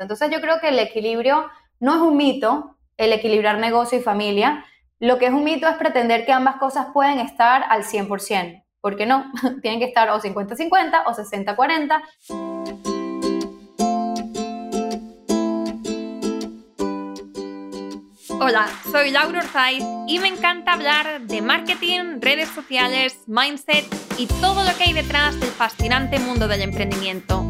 [0.00, 1.48] Entonces yo creo que el equilibrio
[1.78, 4.64] no es un mito, el equilibrar negocio y familia.
[4.98, 8.64] Lo que es un mito es pretender que ambas cosas pueden estar al 100%.
[8.80, 9.30] ¿Por qué no?
[9.62, 12.02] Tienen que estar o 50-50 o 60-40.
[18.42, 23.84] Hola, soy Laura Orzaiz y me encanta hablar de marketing, redes sociales, mindset
[24.16, 27.49] y todo lo que hay detrás del fascinante mundo del emprendimiento.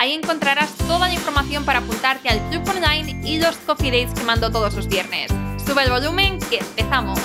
[0.00, 4.24] Ahí encontrarás toda la información para apuntarte al club online y los coffee dates que
[4.24, 5.30] mando todos los viernes.
[5.62, 7.20] Sube el volumen que empezamos.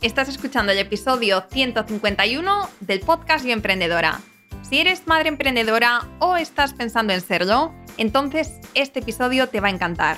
[0.00, 4.20] Estás escuchando el episodio 151 del podcast Yo Emprendedora.
[4.68, 9.70] Si eres madre emprendedora o estás pensando en serlo, entonces este episodio te va a
[9.70, 10.16] encantar.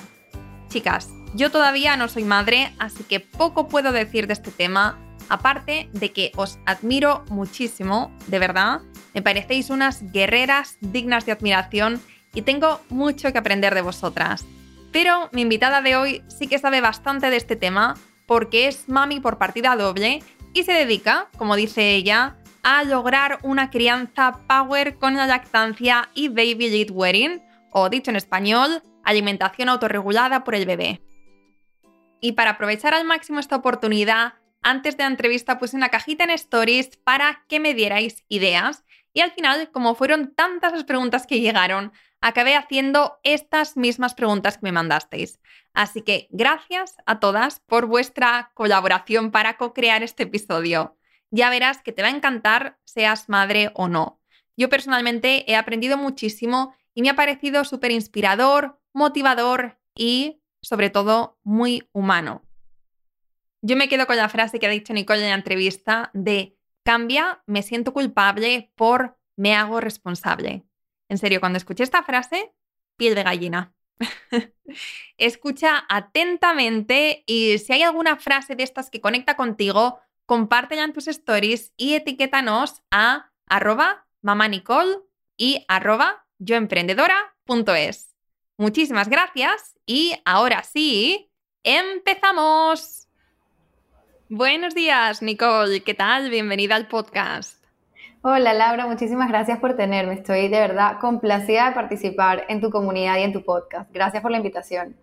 [0.68, 5.88] Chicas, yo todavía no soy madre, así que poco puedo decir de este tema, aparte
[5.92, 8.80] de que os admiro muchísimo, de verdad,
[9.14, 12.00] me parecéis unas guerreras dignas de admiración
[12.34, 14.44] y tengo mucho que aprender de vosotras.
[14.92, 17.94] Pero mi invitada de hoy sí que sabe bastante de este tema
[18.26, 20.22] porque es mami por partida doble
[20.52, 26.28] y se dedica, como dice ella, a lograr una crianza power con la lactancia y
[26.28, 31.02] baby lead wearing, o dicho en español, alimentación autorregulada por el bebé.
[32.20, 34.34] Y para aprovechar al máximo esta oportunidad,
[34.64, 39.20] antes de la entrevista puse una cajita en stories para que me dierais ideas y
[39.20, 44.64] al final, como fueron tantas las preguntas que llegaron, acabé haciendo estas mismas preguntas que
[44.64, 45.38] me mandasteis.
[45.72, 50.96] Así que gracias a todas por vuestra colaboración para co-crear este episodio
[51.34, 54.20] ya verás que te va a encantar, seas madre o no.
[54.56, 61.40] Yo personalmente he aprendido muchísimo y me ha parecido súper inspirador, motivador y, sobre todo,
[61.42, 62.42] muy humano.
[63.66, 67.42] Yo me quedo con la frase que ha dicho Nicole en la entrevista de cambia,
[67.46, 70.66] me siento culpable por me hago responsable.
[71.08, 72.52] En serio, cuando escuché esta frase,
[72.98, 73.74] piel de gallina.
[75.16, 81.08] Escucha atentamente y si hay alguna frase de estas que conecta contigo, compártela en tus
[81.08, 84.06] stories y etiquétanos a arroba
[85.38, 88.14] y arroba yoemprendedora.es.
[88.58, 91.30] Muchísimas gracias y ahora sí,
[91.62, 93.03] empezamos.
[94.28, 95.82] Buenos días, Nicole.
[95.82, 96.30] ¿Qué tal?
[96.30, 97.62] Bienvenida al podcast.
[98.22, 98.86] Hola, Laura.
[98.86, 100.14] Muchísimas gracias por tenerme.
[100.14, 103.90] Estoy de verdad complacida de participar en tu comunidad y en tu podcast.
[103.92, 104.96] Gracias por la invitación.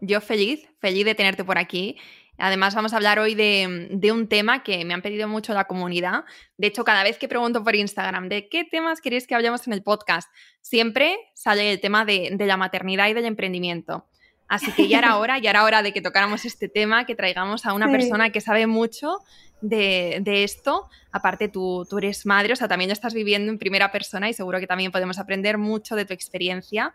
[0.00, 1.96] Yo feliz, feliz de tenerte por aquí
[2.38, 6.24] Además, vamos a hablar hoy de, un tema que me han pedido mucho la comunidad.
[6.56, 9.72] De hecho, cada vez que pregunto por Instagram de qué temas queréis que hablemos en
[9.72, 14.06] el podcast, siempre sale el tema de, la maternidad y del emprendimiento.
[14.48, 17.66] Así que ya era hora, ya era hora de que tocáramos este tema, que traigamos
[17.66, 19.18] a una persona que sabe mucho
[19.60, 20.88] de, esto.
[21.12, 24.32] Aparte, tú, tú, eres madre, o sea, también lo estás viviendo en primera persona y
[24.32, 26.94] seguro que también podemos aprender mucho de tu experiencia.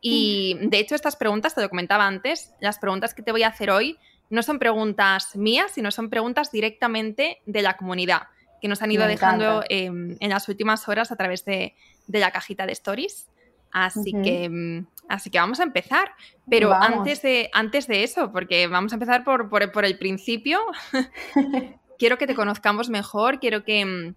[0.00, 3.48] Y de hecho, estas preguntas, te lo comentaba antes, las preguntas que te voy a
[3.48, 3.98] hacer hoy
[4.30, 8.22] no son preguntas mías, sino son preguntas directamente de la comunidad
[8.60, 11.74] que nos han ido dejando em, en las últimas horas a través de,
[12.06, 13.26] la cajita de stories.
[13.72, 16.12] Así, que, em, así que vamos a empezar.
[16.48, 20.60] Pero antes de, antes de eso, porque vamos a empezar por, por, el principio,
[21.98, 24.14] quiero que te conozcamos mejor, quiero que, em,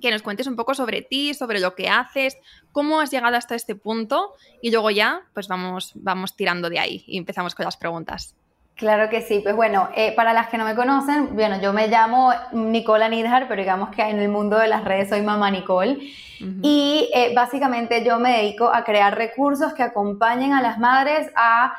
[0.00, 2.36] que nos cuentes un poco sobre ti, sobre lo que haces,
[2.72, 7.04] cómo has llegado hasta este punto y luego ya pues vamos, vamos tirando de ahí
[7.06, 8.34] y empezamos con las preguntas.
[8.78, 11.88] Claro que sí, pues bueno, eh, para las que no me conocen, bueno, yo me
[11.88, 15.98] llamo Nicola Nidhar, pero digamos que en el mundo de las redes soy mamá Nicole.
[16.62, 21.74] Y eh, básicamente yo me dedico a crear recursos que acompañen a las madres a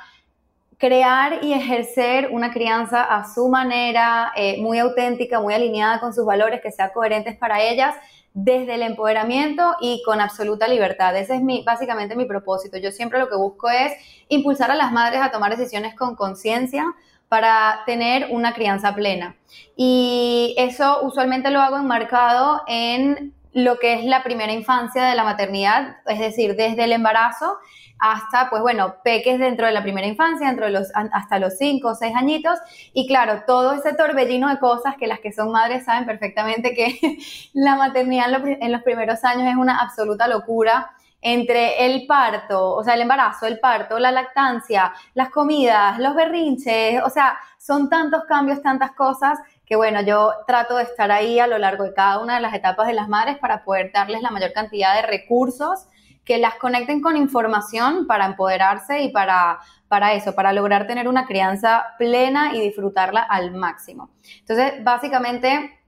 [0.77, 6.25] crear y ejercer una crianza a su manera, eh, muy auténtica, muy alineada con sus
[6.25, 7.95] valores, que sea coherentes para ellas
[8.33, 11.15] desde el empoderamiento y con absoluta libertad.
[11.15, 12.77] Ese es mi, básicamente mi propósito.
[12.77, 13.93] Yo siempre lo que busco es
[14.27, 16.85] impulsar a las madres a tomar decisiones con conciencia
[17.27, 19.35] para tener una crianza plena.
[19.75, 25.23] Y eso usualmente lo hago enmarcado en lo que es la primera infancia de la
[25.23, 27.57] maternidad, es decir, desde el embarazo
[27.99, 31.89] hasta, pues bueno, peques dentro de la primera infancia, dentro de los, hasta los 5
[31.89, 32.57] o 6 añitos.
[32.93, 37.19] Y claro, todo ese torbellino de cosas que las que son madres saben perfectamente que
[37.53, 40.91] la maternidad en los primeros años es una absoluta locura
[41.21, 47.03] entre el parto, o sea, el embarazo, el parto, la lactancia, las comidas, los berrinches,
[47.03, 51.47] o sea, son tantos cambios, tantas cosas que bueno, yo trato de estar ahí a
[51.47, 54.31] lo largo de cada una de las etapas de las madres para poder darles la
[54.31, 55.87] mayor cantidad de recursos
[56.29, 61.25] que las conecten con información para empoderarse y para, para eso, para lograr tener una
[61.25, 64.11] crianza plena y disfrutarla al máximo.
[64.41, 65.81] Entonces, básicamente,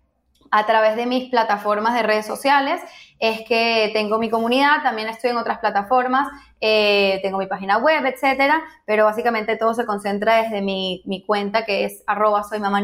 [0.50, 2.82] a través de mis plataformas de redes sociales
[3.20, 6.28] es que tengo mi comunidad, también estoy en otras plataformas,
[6.62, 11.66] eh, tengo mi página web, etcétera, pero básicamente todo se concentra desde mi, mi cuenta
[11.66, 12.82] que es arroba soy mamá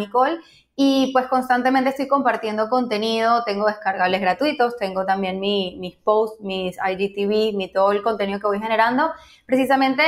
[0.79, 6.77] y pues constantemente estoy compartiendo contenido, tengo descargables gratuitos, tengo también mi, mis posts, mis
[6.77, 9.11] IGTV, mi, todo el contenido que voy generando,
[9.45, 10.03] precisamente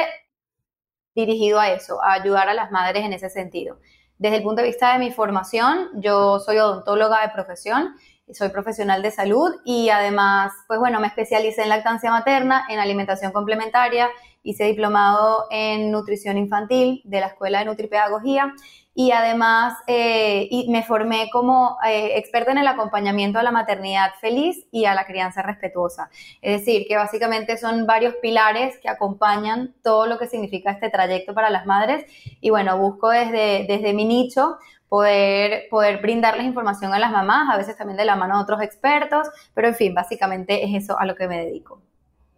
[1.15, 3.79] dirigido a eso, a ayudar a las madres en ese sentido.
[4.19, 7.95] Desde el punto de vista de mi formación, yo soy odontóloga de profesión,
[8.33, 13.31] soy profesional de salud y además, pues bueno, me especialicé en lactancia materna, en alimentación
[13.31, 14.09] complementaria,
[14.43, 18.53] hice diplomado en nutrición infantil de la Escuela de Nutripedagogía
[18.95, 24.11] y además eh, y me formé como eh, experta en el acompañamiento a la maternidad
[24.19, 26.09] feliz y a la crianza respetuosa.
[26.41, 31.33] Es decir, que básicamente son varios pilares que acompañan todo lo que significa este trayecto
[31.33, 32.05] para las madres
[32.41, 34.57] y bueno, busco desde, desde mi nicho
[34.89, 38.61] poder, poder brindarles información a las mamás, a veces también de la mano de otros
[38.61, 41.81] expertos, pero en fin, básicamente es eso a lo que me dedico.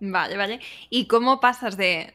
[0.04, 0.60] Vale, vale.
[0.90, 2.12] ¿Y cómo pasas de,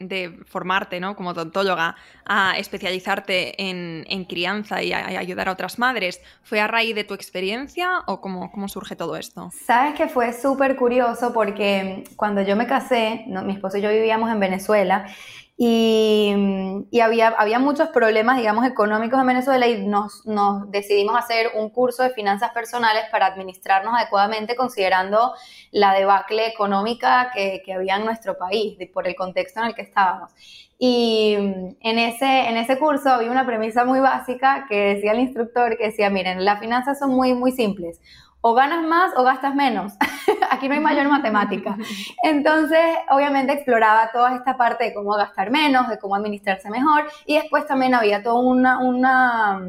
[0.47, 1.15] formarte ¿no?
[1.15, 1.95] como odontóloga
[2.25, 6.21] a especializarte en, crianza y a, ayudar a otras madres?
[6.43, 9.51] ¿Fue a raíz de tu experiencia o cómo, cómo surge todo esto?
[9.65, 14.33] Sabes que fue súper curioso porque cuando yo me casé, mi esposo y yo vivíamos
[14.33, 15.07] en Venezuela
[15.59, 20.23] y, había, había muchos problemas, digamos, económicos en Venezuela y nos,
[20.71, 25.33] decidimos hacer un curso de finanzas personales para administrarnos adecuadamente considerando
[25.71, 29.83] la debacle económica que, que había en nuestro país, por el contexto en el que
[29.83, 30.33] estábamos.
[30.79, 35.79] Y en ese, en ese curso había una premisa muy básica que decía el instructor,
[35.79, 37.99] que decía, miren, las finanzas son muy, muy simples
[38.49, 39.95] o ganas más o gastas menos.
[40.53, 41.77] Aquí no hay mayor matemática.
[42.23, 47.35] Entonces, obviamente exploraba toda esta parte de cómo gastar menos, de cómo administrarse mejor y
[47.35, 49.61] después también había toda una, una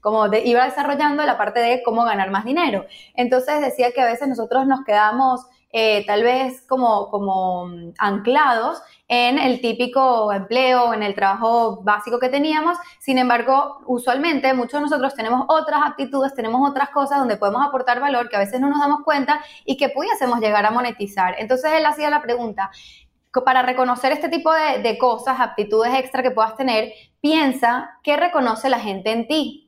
[0.00, 2.86] como iba desarrollando la parte de cómo ganar más dinero.
[3.14, 7.66] Entonces decía que a veces nosotros nos quedamos eh, tal vez como, como
[7.98, 12.78] anclados en el típico empleo, en el trabajo básico que teníamos.
[13.00, 18.00] Sin embargo, usualmente muchos de nosotros tenemos otras actitudes, tenemos otras cosas donde podemos aportar
[18.00, 21.34] valor que a veces no nos damos cuenta y que pudiésemos llegar a monetizar.
[21.38, 22.70] Entonces él hacía la pregunta,
[23.40, 26.92] para reconocer este tipo de, de cosas, aptitudes extra que puedas tener,
[27.22, 29.61] piensa qué reconoce la gente en ti.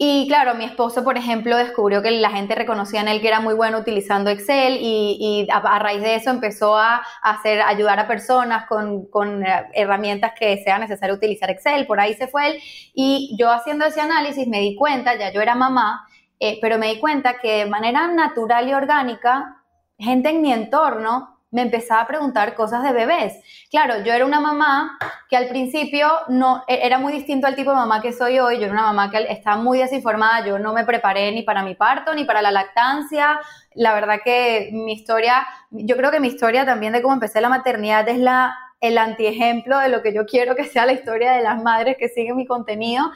[0.00, 3.40] Y claro, mi esposo, por ejemplo, descubrió que la gente reconocía en él que era
[3.40, 8.66] muy bueno utilizando Excel y, a, raíz de eso empezó a, hacer, ayudar a personas
[8.68, 11.84] con, eh, herramientas que sea necesario utilizar Excel.
[11.88, 12.62] Por ahí se fue él.
[12.94, 16.06] Y yo haciendo ese análisis me di cuenta, ya yo era mamá,
[16.38, 19.64] eh, pero me di cuenta que de manera natural y orgánica,
[19.98, 23.34] gente en mi entorno me empezaba a preguntar cosas de bebés.
[23.70, 24.98] Claro, yo era una mamá
[25.28, 28.58] que al principio no e, era muy distinto al tipo de mamá que soy hoy.
[28.58, 30.46] Yo era una mamá que estaba muy desinformada.
[30.46, 33.40] Yo no me preparé ni para mi parto ni para la lactancia.
[33.74, 37.48] La verdad que mi historia, yo creo que mi historia también de cómo empecé la
[37.48, 41.42] maternidad es la el antiejemplo de lo que yo quiero que sea la historia de
[41.42, 43.10] las madres que siguen mi contenido.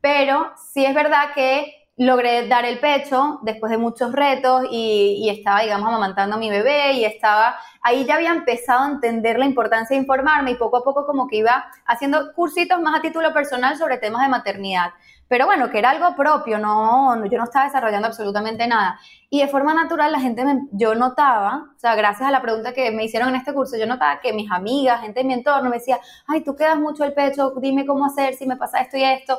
[0.00, 5.60] Pero sí es verdad que logré dar el pecho después de muchos retos y, estaba,
[5.60, 9.94] digamos, amamantando a mi bebé y estaba, ahí ya había empezado a entender la importancia
[9.94, 13.76] de informarme y poco a poco como que iba haciendo cursitos más a título personal
[13.76, 14.90] sobre temas de maternidad.
[15.28, 18.98] Pero bueno, que era algo propio, no, yo no estaba desarrollando absolutamente nada.
[19.30, 22.74] Y de forma natural la gente, me, yo notaba, o sea, gracias a la pregunta
[22.74, 25.70] que me hicieron en este curso, yo notaba que mis amigas, gente de mi entorno
[25.70, 28.96] me decía, ay, tú quedas mucho el pecho, dime cómo hacer, si me pasa esto
[28.96, 29.38] y esto.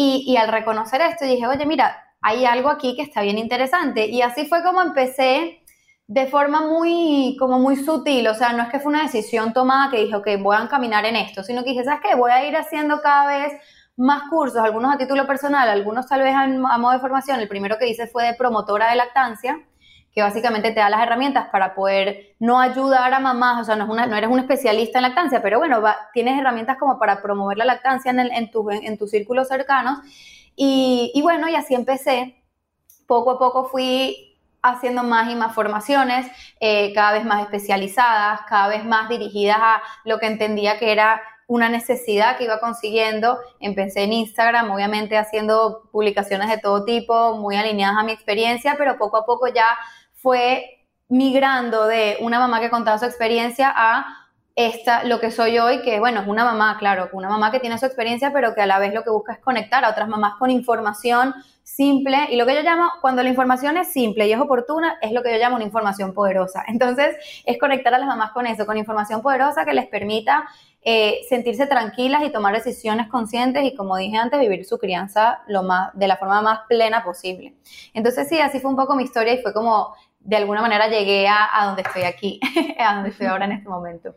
[0.00, 4.06] Y, al reconocer esto dije, oye, mira, hay algo aquí que está bien interesante.
[4.06, 5.60] Y así fue como empecé
[6.06, 9.90] de forma muy, como muy sutil, o sea, no es que fue una decisión tomada
[9.90, 12.14] que dije, ok, voy a caminar en esto, sino que dije, ¿sabes qué?
[12.14, 13.52] Voy a ir haciendo cada vez
[13.96, 17.40] más cursos, algunos a título personal, algunos tal vez a modo de formación.
[17.40, 19.58] El primero que hice fue de promotora de lactancia,
[20.18, 24.16] que básicamente te da las herramientas para poder no ayudar a mamás, o sea, no,
[24.16, 25.80] eres un especialista en lactancia, pero bueno,
[26.12, 30.00] tienes herramientas como para promover la lactancia en, tu, en, tus círculos cercanos.
[30.56, 32.42] Y, bueno, y así empecé.
[33.06, 36.26] Poco a poco fui haciendo más y más formaciones,
[36.58, 41.22] eh, cada vez más especializadas, cada vez más dirigidas a lo que entendía que era
[41.48, 43.38] una necesidad que iba consiguiendo.
[43.58, 48.98] Empecé en Instagram, obviamente haciendo publicaciones de todo tipo, muy alineadas a mi experiencia, pero
[48.98, 49.66] poco a poco ya
[50.20, 54.06] fue migrando de una mamá que contaba su experiencia a
[54.54, 57.78] esta, lo que soy hoy, que bueno, es una mamá, claro, una mamá que tiene
[57.78, 60.34] su experiencia, pero que a la vez lo que busca es conectar a otras mamás
[60.36, 61.32] con información
[61.62, 62.26] simple.
[62.30, 65.22] Y lo que yo llamo, cuando la información es simple y es oportuna, es lo
[65.22, 66.64] que yo llamo una información poderosa.
[66.68, 70.48] Entonces, es conectar a las mamás con eso, con información poderosa que les permita
[70.82, 75.62] eh, sentirse tranquilas y tomar decisiones conscientes y, como dije antes, vivir su crianza lo
[75.62, 77.54] más, de la forma más plena posible.
[77.94, 81.26] Entonces, sí, así fue un poco mi historia y fue como, de alguna manera, llegué
[81.28, 82.40] a, a donde estoy aquí,
[82.78, 84.14] a donde estoy ahora en este momento.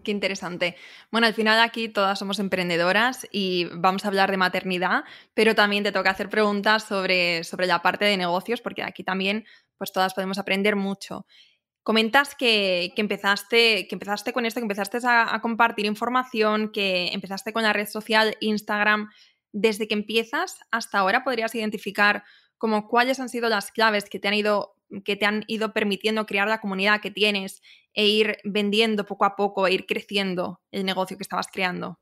[0.00, 0.76] Qué interesante.
[1.10, 5.84] Bueno, al final aquí todas somos emprendedoras y vamos a hablar de maternidad, pero también
[5.84, 9.44] te toca hacer preguntas sobre, sobre la parte de negocios, porque aquí también
[9.76, 11.26] pues todas podemos aprender mucho.
[11.82, 17.52] Comentas que, empezaste, que empezaste con esto, que empezaste a, a, compartir información, que empezaste
[17.52, 19.10] con la red social Instagram.
[19.52, 22.22] Desde que empiezas hasta ahora, ¿podrías identificar
[22.56, 26.26] como cuáles han sido las claves que te han ido que te han ido permitiendo
[26.26, 27.62] crear la comunidad que tienes
[27.94, 31.98] e ir vendiendo poco a poco, e ir creciendo el negocio que estabas creando?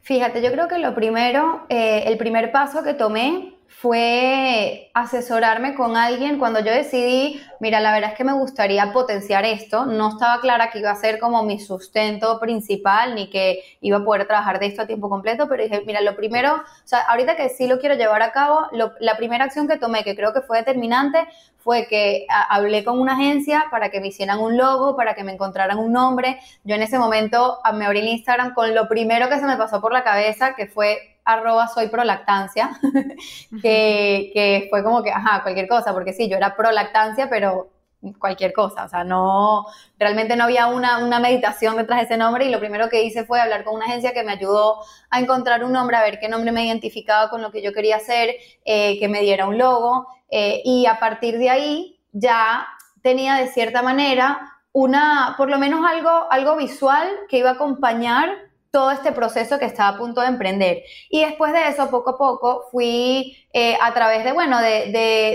[0.00, 5.96] Fíjate, yo creo que lo primero, eh, el primer paso que tomé fue asesorarme con
[5.96, 10.40] alguien cuando yo decidí, mira, la verdad es que me gustaría potenciar esto, no estaba
[10.40, 14.58] clara que iba a ser como mi sustento principal ni que iba a poder trabajar
[14.58, 17.68] de esto a tiempo completo, pero dije, mira, lo primero, o sea, ahorita que sí
[17.68, 21.28] lo quiero llevar a cabo, la primera acción que tomé, que creo que fue determinante,
[21.58, 25.32] fue que hablé con una agencia para que me hicieran un logo, para que me
[25.32, 26.40] encontraran un nombre.
[26.64, 29.80] Yo en ese momento me abrí el Instagram con lo primero que se me pasó
[29.80, 32.70] por la cabeza, que fue arroba soy prolactancia,
[33.62, 37.70] que, que fue como que, ajá, cualquier cosa, porque sí, yo era prolactancia, pero
[38.18, 39.66] cualquier cosa, o sea, no,
[39.98, 43.24] realmente no había una, una, meditación detrás de ese nombre y lo primero que hice
[43.24, 44.78] fue hablar con una agencia que me ayudó
[45.10, 47.96] a encontrar un nombre, a ver qué nombre me identificaba con lo que yo quería
[47.96, 52.66] hacer, eh, que me diera un logo eh, y a partir de ahí ya
[53.02, 58.47] tenía de cierta manera una, por lo menos algo, algo visual que iba a acompañar
[58.78, 60.84] todo este proceso que estaba a punto de emprender.
[61.10, 64.92] Y después de eso, poco a poco, fui eh, a través de, bueno, de,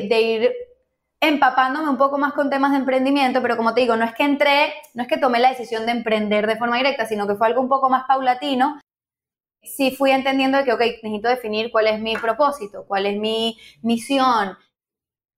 [0.09, 0.53] de, ir
[1.19, 4.23] empapándome un poco más con temas de emprendimiento, pero como te digo, no es que
[4.23, 7.47] entré, no es que tomé la decisión de emprender de forma directa, sino que fue
[7.47, 8.79] algo un poco más paulatino.
[9.62, 13.57] Sí fui entendiendo de que, ok, necesito definir cuál es mi propósito, cuál es mi
[13.81, 14.57] misión,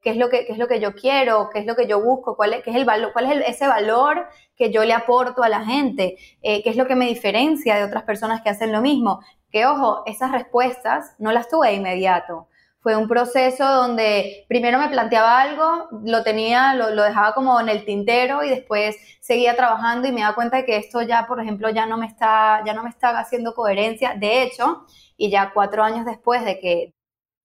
[0.06, 2.38] qué es lo que, es lo que yo quiero, qué es lo que yo busco,
[2.38, 5.50] cuál es, qué es el valor, cuál es ese valor que yo le aporto a
[5.50, 8.82] la gente, eh, qué es lo que me diferencia de otras personas que hacen lo
[8.82, 9.22] mismo.
[9.52, 12.48] Que ojo, esas respuestas no las tuve de inmediato.
[12.82, 17.70] Fue un proceso donde primero me planteaba algo, lo tenía, lo, lo dejaba como en
[17.70, 21.42] el tintero y después seguía trabajando y me daba cuenta de que esto ya, por
[21.42, 24.14] ejemplo, ya no me está, ya no me está haciendo coherencia.
[24.16, 24.86] De hecho,
[25.18, 26.94] y ya cuatro años después de que,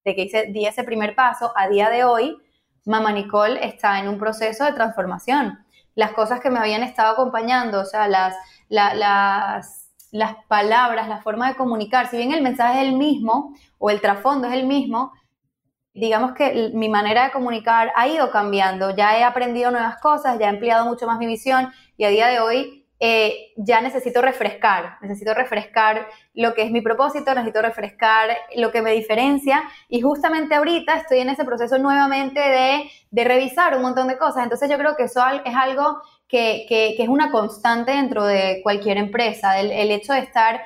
[0.05, 2.37] de que hice, di ese primer paso, a día de hoy,
[2.87, 5.59] Mamá Nicole está en un proceso de transformación.
[5.95, 8.35] Las cosas que me habían estado acompañando, o sea, las,
[8.69, 13.91] las, las palabras, la forma de comunicar, si bien el mensaje es el mismo o
[13.91, 15.13] el trasfondo es el mismo,
[15.93, 18.95] digamos que mi manera de comunicar ha ido cambiando.
[18.95, 22.29] Ya he aprendido nuevas cosas, ya he ampliado mucho más mi visión y a día
[22.29, 28.37] de hoy eh, ya necesito refrescar, necesito refrescar lo que es mi propósito, necesito refrescar
[28.57, 33.75] lo que me diferencia y justamente ahorita estoy en ese proceso nuevamente de, de revisar
[33.75, 34.43] un montón de cosas.
[34.43, 38.99] Entonces yo creo que eso es algo que, que, es una constante dentro de cualquier
[38.99, 40.61] empresa, el, el hecho de estar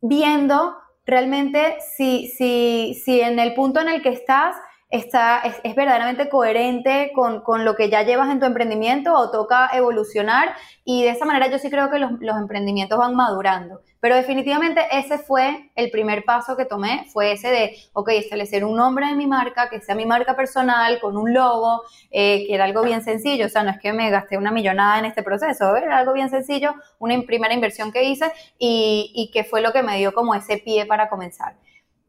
[0.00, 4.56] viendo realmente si, si, si en el punto en el que estás
[4.88, 9.68] está, es, verdaderamente coherente con, con, lo que ya llevas en tu emprendimiento o toca
[9.72, 13.80] evolucionar y de esa manera yo sí creo que los, los, emprendimientos van madurando.
[13.98, 18.76] Pero definitivamente ese fue el primer paso que tomé, fue ese de, ok, establecer un
[18.76, 22.64] nombre de mi marca, que sea mi marca personal, con un logo, eh, que era
[22.64, 25.74] algo bien sencillo, o sea, no es que me gasté una millonada en este proceso,
[25.76, 29.82] era algo bien sencillo, una primera inversión que hice y, y que fue lo que
[29.82, 31.56] me dio como ese pie para comenzar.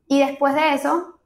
[0.07, 1.16] Y después de eso,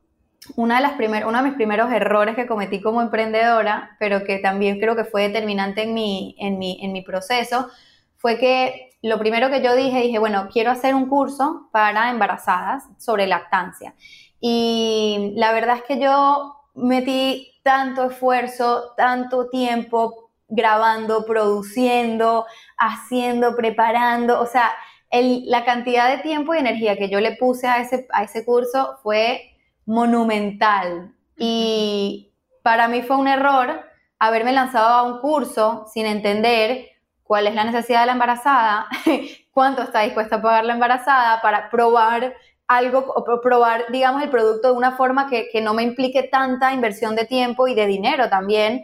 [0.56, 4.80] una de las uno de mis primeros errores que cometí como emprendedora, pero que también
[4.80, 7.70] creo que fue determinante en mi, en mi, en mi proceso,
[8.18, 12.84] fue que lo primero que yo dije, dije, bueno, quiero hacer un curso para embarazadas
[12.98, 13.96] sobre lactancia.
[14.40, 22.46] Y la verdad es que yo metí tanto esfuerzo, tanto tiempo grabando, produciendo,
[22.78, 24.72] haciendo, preparando, o sea,
[25.12, 28.98] la cantidad de tiempo y energía que yo le puse a ese, a ese curso
[29.04, 29.51] fue
[29.86, 31.14] monumental.
[31.38, 32.32] Y
[32.64, 33.84] para mí fue un error
[34.20, 36.88] haberme lanzado a un curso sin entender
[37.24, 38.88] cuál es la necesidad de la embarazada,
[39.52, 42.36] cuánto está dispuesta a pagar la embarazada para probar
[42.68, 46.74] algo o probar, digamos, el producto de una forma que, que no me implique tanta
[46.74, 48.84] inversión de tiempo y de dinero también.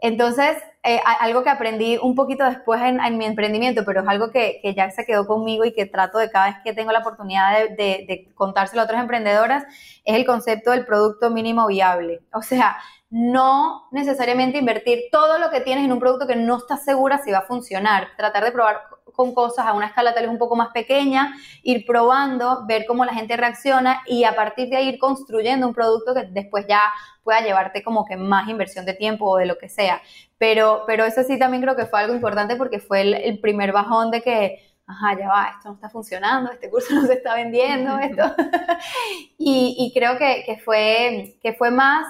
[0.00, 0.56] Entonces,
[0.88, 4.90] eh, algo que aprendí un poquito después en, mi emprendimiento, pero es algo que, ya
[4.90, 8.82] se quedó conmigo y que trato de cada vez que tengo la oportunidad de contárselo
[8.82, 9.64] a otras emprendedoras,
[10.04, 12.20] es el concepto del producto mínimo viable.
[12.32, 12.78] O sea,
[13.10, 17.30] no necesariamente invertir todo lo que tienes en un producto que no estás segura si
[17.30, 18.08] va a funcionar.
[18.16, 18.82] Tratar de probar
[19.18, 21.34] con cosas a una escala tal vez un poco más pequeña,
[21.64, 25.74] ir probando, ver cómo la gente reacciona y a partir de ahí ir construyendo un
[25.74, 26.80] producto que después ya
[27.24, 30.00] pueda llevarte como que más inversión de tiempo o de lo que sea.
[30.38, 34.12] Pero, pero eso sí también creo que fue algo importante porque fue el, primer bajón
[34.12, 37.98] de que, ajá, ya va, esto no está funcionando, este curso no se está vendiendo,
[37.98, 38.22] esto.
[39.36, 42.06] y, y, creo que, que, fue, que fue más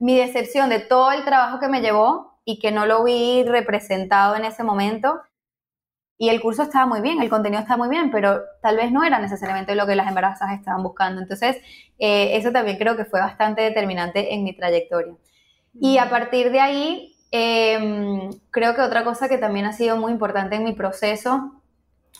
[0.00, 4.34] mi decepción de todo el trabajo que me llevó y que no lo vi representado
[4.34, 5.20] en ese momento.
[6.18, 9.04] Y el curso estaba muy bien, el contenido estaba muy bien, pero tal vez no
[9.04, 11.22] era necesariamente lo que las embarazadas estaban buscando.
[11.22, 11.58] Entonces,
[11.98, 15.14] eh, eso también creo que fue bastante determinante en mi trayectoria.
[15.80, 20.10] Y a partir de ahí, em, creo que otra cosa que también ha sido muy
[20.10, 21.52] importante en mi proceso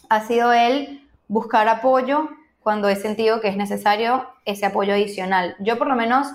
[0.08, 2.28] ha sido el buscar apoyo
[2.60, 5.56] cuando he sentido que es necesario ese apoyo adicional.
[5.58, 6.28] Yo por lo menos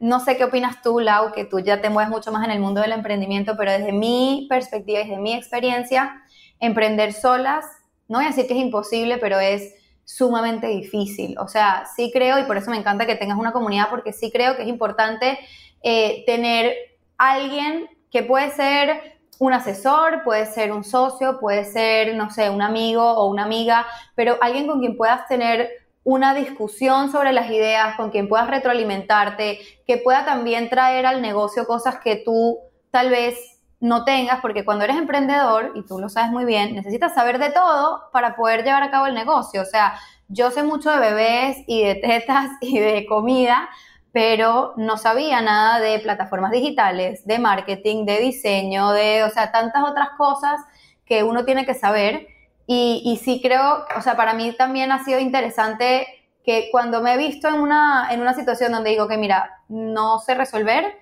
[0.00, 2.60] no sé qué opinas tú, Lau, que tú ya te mueves mucho más en el
[2.60, 6.22] mundo del emprendimiento, pero desde mi perspectiva desde mi experiencia,
[6.60, 7.64] emprender solas,
[8.08, 9.74] no voy a decir que es imposible, pero es
[10.04, 11.36] sumamente difícil.
[11.38, 14.30] O sea, sí creo, y por eso me encanta que tengas una comunidad, porque sí
[14.32, 15.38] creo que es importante
[15.82, 16.74] eh, tener
[17.18, 22.62] alguien que puede ser un asesor, puede ser un socio, puede ser, no sé, un
[22.62, 25.70] amigo o una amiga, pero alguien con quien puedas tener
[26.02, 31.66] una discusión sobre las ideas, con quien puedas retroalimentarte, que pueda también traer al negocio
[31.66, 32.58] cosas que tú
[32.90, 37.14] tal vez no tengas, porque cuando eres emprendedor, y tú lo sabes muy bien, necesitas
[37.14, 39.62] saber de todo para poder llevar a cabo el negocio.
[39.62, 39.94] O sea,
[40.28, 43.68] yo sé mucho de bebés y de tetas y de comida,
[44.12, 49.84] pero no sabía nada de plataformas digitales, de marketing, de diseño, de, o sea, tantas
[49.84, 50.60] otras cosas
[51.04, 52.26] que uno tiene que saber
[52.70, 56.06] y, sí creo, o sea, para mí también ha sido interesante
[56.44, 60.18] que cuando me he visto en una, en una situación donde digo que, mira, no
[60.18, 60.98] sé resolver,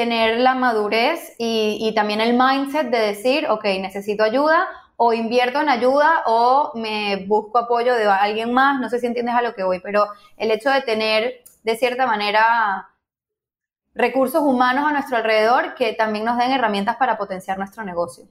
[0.00, 5.68] tener la madurez y, también el mindset de decir, ok, necesito ayuda o invierto en
[5.68, 9.62] ayuda o me busco apoyo de alguien más, no sé si entiendes a lo que
[9.62, 10.06] voy, pero
[10.38, 12.88] el hecho de tener de cierta manera
[13.94, 18.24] recursos humanos a nuestro alrededor que también nos den herramientas para potenciar nuestro negocio.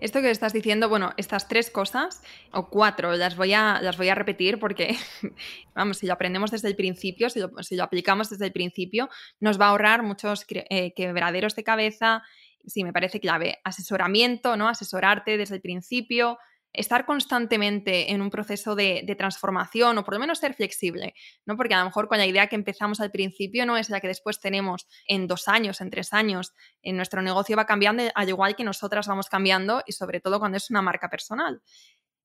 [0.00, 4.08] Esto que estás diciendo, bueno, estas tres cosas, o cuatro, las voy a, las voy
[4.08, 4.96] a repetir porque,
[5.74, 9.10] vamos, si lo aprendemos desde el principio, si lo, si lo aplicamos desde el principio,
[9.38, 12.22] nos va a ahorrar muchos eh, quebraderos de cabeza.
[12.66, 13.58] Sí, me parece clave.
[13.64, 14.68] Asesoramiento, ¿no?
[14.68, 16.38] Asesorarte desde el principio,
[16.72, 21.14] estar constantemente en un proceso de, transformación o por lo menos ser flexible,
[21.46, 21.56] ¿no?
[21.56, 24.08] Porque a lo mejor con la idea que empezamos al principio no es la que
[24.08, 28.54] después tenemos en dos años, en tres años, en nuestro negocio va cambiando al igual
[28.54, 31.62] que nosotras vamos cambiando y sobre todo cuando es una marca personal.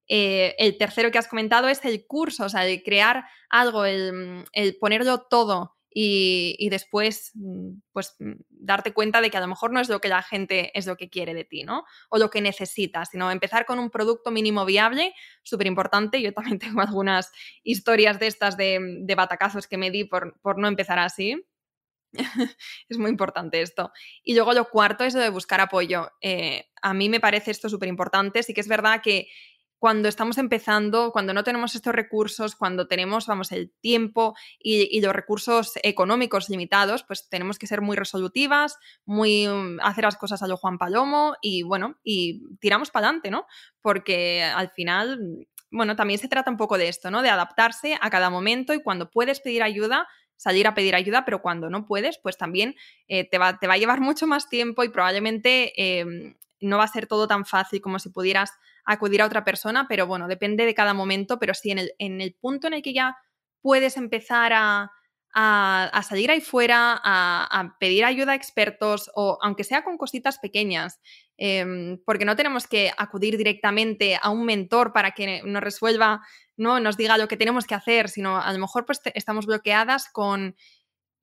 [0.08, 4.43] Eh, el tercero que has comentado es el curso, o sea, el crear algo, el,
[4.51, 9.71] el ponerlo todo y, después mm, pues mm, darte cuenta de que a lo mejor
[9.71, 11.86] no es lo que la gente es lo que quiere de ti, ¿no?
[12.10, 16.21] O lo que necesitas, sino empezar con un producto mínimo viable, súper importante.
[16.21, 17.32] Yo también tengo algunas
[17.63, 21.43] historias de estas de, de batacazos que me di por, por no empezar así.
[22.89, 23.91] es muy importante esto.
[24.23, 26.12] Y luego lo cuarto es lo de buscar apoyo.
[26.21, 28.43] Eh, a mí me parece esto súper importante.
[28.43, 29.27] Sí que es verdad que
[29.84, 35.12] cuando estamos empezando, cuando no tenemos estos recursos, cuando tenemos, vamos, el tiempo y, los
[35.12, 40.48] recursos económicos limitados, pues tenemos que ser muy resolutivas, muy mm, hacer las cosas a
[40.48, 43.46] lo Juan Palomo y bueno, y tiramos para adelante, ¿no?
[43.82, 47.22] Porque al final, bueno, también se trata un poco de esto, ¿no?
[47.22, 51.41] De adaptarse a cada momento y cuando puedes pedir ayuda, salir a pedir ayuda, pero
[51.41, 52.76] cuando no puedes, pues también
[53.10, 56.86] eh, te, va, te, va, a llevar mucho más tiempo y probablemente em, no va
[56.86, 58.54] a ser todo tan fácil como si pudieras
[58.86, 62.22] acudir a otra persona, pero bueno, depende de cada momento, pero sí en el, en
[62.22, 63.17] el punto en el que ya
[63.62, 64.91] puedes empezar a,
[66.04, 71.00] salir ahí fuera, a, pedir ayuda a expertos, o aunque sea con cositas pequeñas,
[71.38, 76.22] em, porque no tenemos que acudir directamente a un mentor para que nos resuelva,
[76.56, 80.08] no nos diga lo que tenemos que hacer, sino a lo mejor pues estamos bloqueadas
[80.12, 80.56] con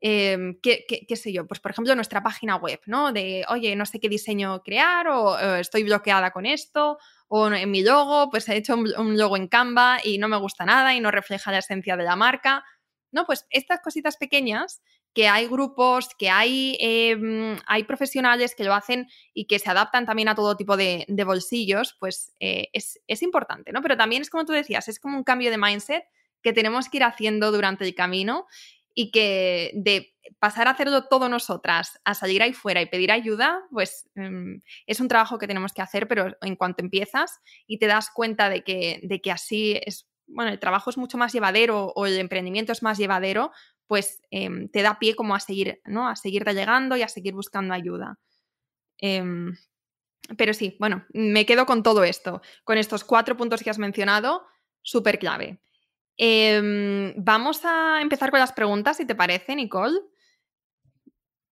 [0.03, 1.47] Em, ¿qué, sé yo?
[1.47, 3.13] Pues por ejemplo nuestra página web, ¿no?
[3.13, 6.99] De, oye, no sé qué diseño crear o estoy bloqueada con esto
[7.33, 10.65] o en mi logo, pues he hecho un, logo en Canva y no me gusta
[10.65, 12.65] nada y no refleja la esencia de la marca.
[13.13, 14.83] No, pues estas cositas pequeñas
[15.15, 20.07] que hay grupos, que hay, em, hay profesionales que lo hacen y que se adaptan
[20.07, 23.81] también a todo tipo de, bolsillos, pues eh, es, es, importante, ¿no?
[23.81, 26.03] Pero también es como tú decías, es como un cambio de mindset
[26.43, 28.47] que tenemos que ir haciendo durante el camino
[28.95, 33.63] y que de pasar a hacerlo todo nosotras, a salir ahí fuera y pedir ayuda,
[33.71, 37.87] pues em, es un trabajo que tenemos que hacer, pero en cuanto empiezas y te
[37.87, 41.93] das cuenta de que, de que así es, bueno, el trabajo es mucho más llevadero
[41.95, 43.53] o el emprendimiento es más llevadero,
[43.87, 46.09] pues em, te da pie como a seguir, ¿no?
[46.09, 48.19] A seguir llegando y a seguir buscando ayuda.
[48.99, 49.55] Em,
[50.37, 54.47] pero sí, bueno, me quedo con todo esto, con estos cuatro puntos que has mencionado,
[54.83, 55.61] súper clave.
[56.23, 60.01] Em, vamos a empezar con las preguntas, si te parece, Nicole.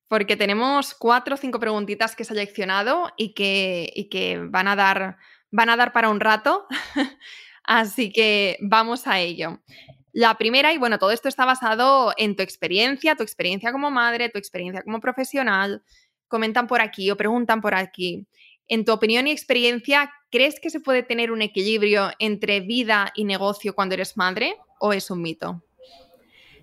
[0.09, 4.76] Porque tenemos cuatro o cinco preguntitas que he seleccionado y que, y que van, a
[4.76, 5.16] dar,
[5.50, 6.66] van a dar para un rato.
[7.64, 9.62] Así que vamos a ello.
[10.12, 14.28] La primera, y bueno, todo esto está basado en tu experiencia, tu experiencia como madre,
[14.28, 15.83] tu experiencia como profesional.
[16.28, 18.26] Comentan por aquí o preguntan por aquí.
[18.66, 23.25] En tu opinión y experiencia, ¿crees que se puede tener un equilibrio entre vida y
[23.25, 25.62] negocio cuando eres madre o es un mito?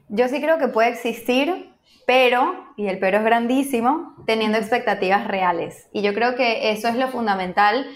[0.07, 1.71] Yo sí creo que puede existir,
[2.05, 5.87] pero, y el pero es grandísimo, teniendo expectativas reales.
[5.91, 7.87] Y yo creo que eso es lo fundamental,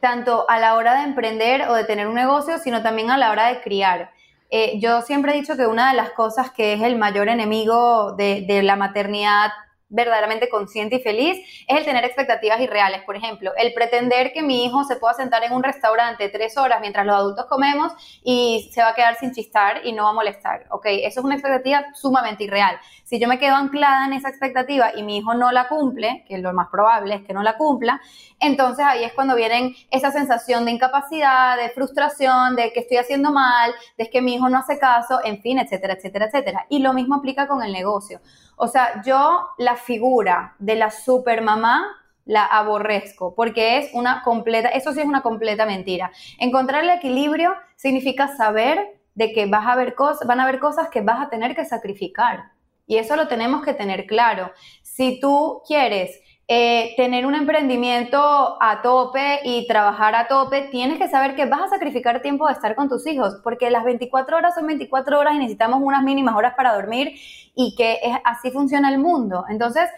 [0.00, 3.30] tanto a la hora de emprender o de tener un negocio, sino también a la
[3.30, 4.10] hora de criar.
[4.50, 8.12] Eh, yo siempre he dicho que una de las cosas que es el mayor enemigo
[8.12, 9.50] de, de la maternidad
[9.92, 13.02] verdaderamente consciente y feliz es el tener expectativas irreales.
[13.02, 16.80] Por ejemplo, el pretender que mi hijo se pueda sentar en un restaurante tres horas
[16.80, 17.92] mientras los adultos comemos
[18.24, 20.66] y se va a quedar sin chistar y no va a molestar.
[20.70, 22.78] Ok, eso es una expectativa sumamente irreal.
[23.04, 26.38] Si yo me quedo anclada en esa expectativa y mi hijo no la cumple, que
[26.38, 28.00] lo más probable es que no la cumpla,
[28.40, 33.30] entonces ahí es cuando vienen esa sensación de incapacidad, de frustración, de que estoy haciendo
[33.30, 36.66] mal, de que mi hijo no hace caso, en fin, etcétera, etcétera, etcétera.
[36.70, 38.20] Y lo mismo aplica con el negocio.
[38.56, 41.84] O sea, yo la figura de la supermamá
[42.24, 46.10] la aborrezco porque es una completa, eso sí es una completa mentira.
[46.38, 50.88] Encontrar el equilibrio significa saber de que vas a ver cosas, van a haber cosas
[50.88, 52.52] que vas a tener que sacrificar.
[52.86, 54.52] Y eso lo tenemos que tener claro.
[54.82, 56.20] Si tú quieres
[56.54, 61.62] eh, tener un emprendimiento a tope y trabajar a tope, tienes que saber que vas
[61.62, 65.34] a sacrificar tiempo de estar con tus hijos, porque las 24 horas son 24 horas
[65.34, 67.14] y necesitamos unas mínimas horas para dormir
[67.54, 69.46] y que es, así funciona el mundo.
[69.48, 69.88] Entonces,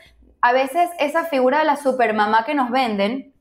[0.42, 3.33] a veces esa figura de la supermamá que nos venden,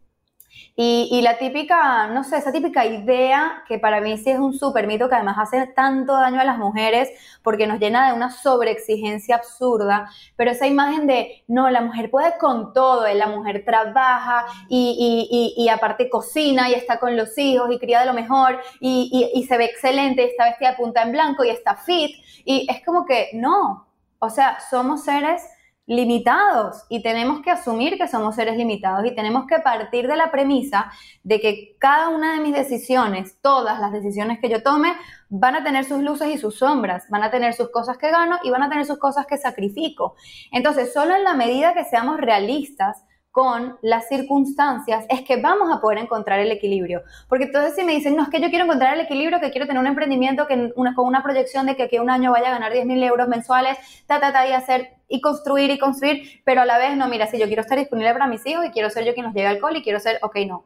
[0.75, 4.88] y, la típica, no sé, esa típica idea que para mí sí es un súper
[4.88, 7.09] mito que además hace tanto daño a las mujeres
[7.43, 12.39] porque nos llena de una sobreexigencia absurda, pero esa imagen de, no, la mujer puede
[12.39, 17.69] con todo, eh, la mujer trabaja y, y, aparte cocina y está con los hijos
[17.71, 21.12] y cría de lo mejor y, se ve excelente, y está vestida de punta en
[21.12, 25.43] blanco y está fit y es como que no, o sea, somos seres
[25.85, 30.31] limitados y tenemos que asumir que somos seres limitados y tenemos que partir de la
[30.31, 30.91] premisa
[31.23, 34.93] de que cada una de mis decisiones, todas las decisiones que yo tome,
[35.29, 38.37] van a tener sus luces y sus sombras, van a tener sus cosas que gano
[38.43, 40.15] y van a tener sus cosas que sacrifico.
[40.51, 45.81] Entonces, solo en la medida que seamos realistas, con las circunstancias es que vamos a
[45.81, 47.01] poder encontrar el equilibrio.
[47.27, 49.65] Porque entonces si me dicen, no, es que yo quiero encontrar el equilibrio, que quiero
[49.65, 52.51] tener un emprendimiento que una, con una proyección de que aquí un año vaya a
[52.51, 56.62] ganar 10 mil euros mensuales, ta, ta, ta, y hacer y construir y construir, pero
[56.62, 58.89] a la vez, no, mira, si yo quiero estar disponible para mis hijos y quiero
[58.89, 60.65] ser yo quien nos lleve alcohol y quiero ser, ok, no.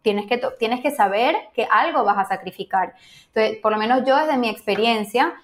[0.00, 2.94] Tienes que, tienes que saber que algo vas a sacrificar.
[3.26, 5.34] Entonces, por lo menos yo desde mi experiencia,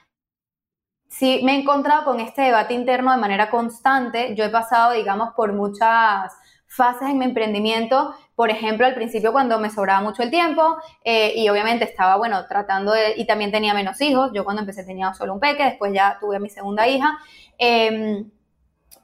[1.11, 4.35] sí me he encontrado con este debate interno de manera constante.
[4.35, 6.33] Yo he pasado, digamos, por muchas
[6.67, 8.15] fases en mi emprendimiento.
[8.35, 12.47] Por ejemplo, al principio cuando me sobraba mucho el tiempo eh, y obviamente estaba, bueno,
[12.47, 14.31] tratando de, y también tenía menos hijos.
[14.33, 17.19] Yo cuando empecé tenía solo un peque, después ya tuve a mi segunda hija.
[17.59, 18.31] Em,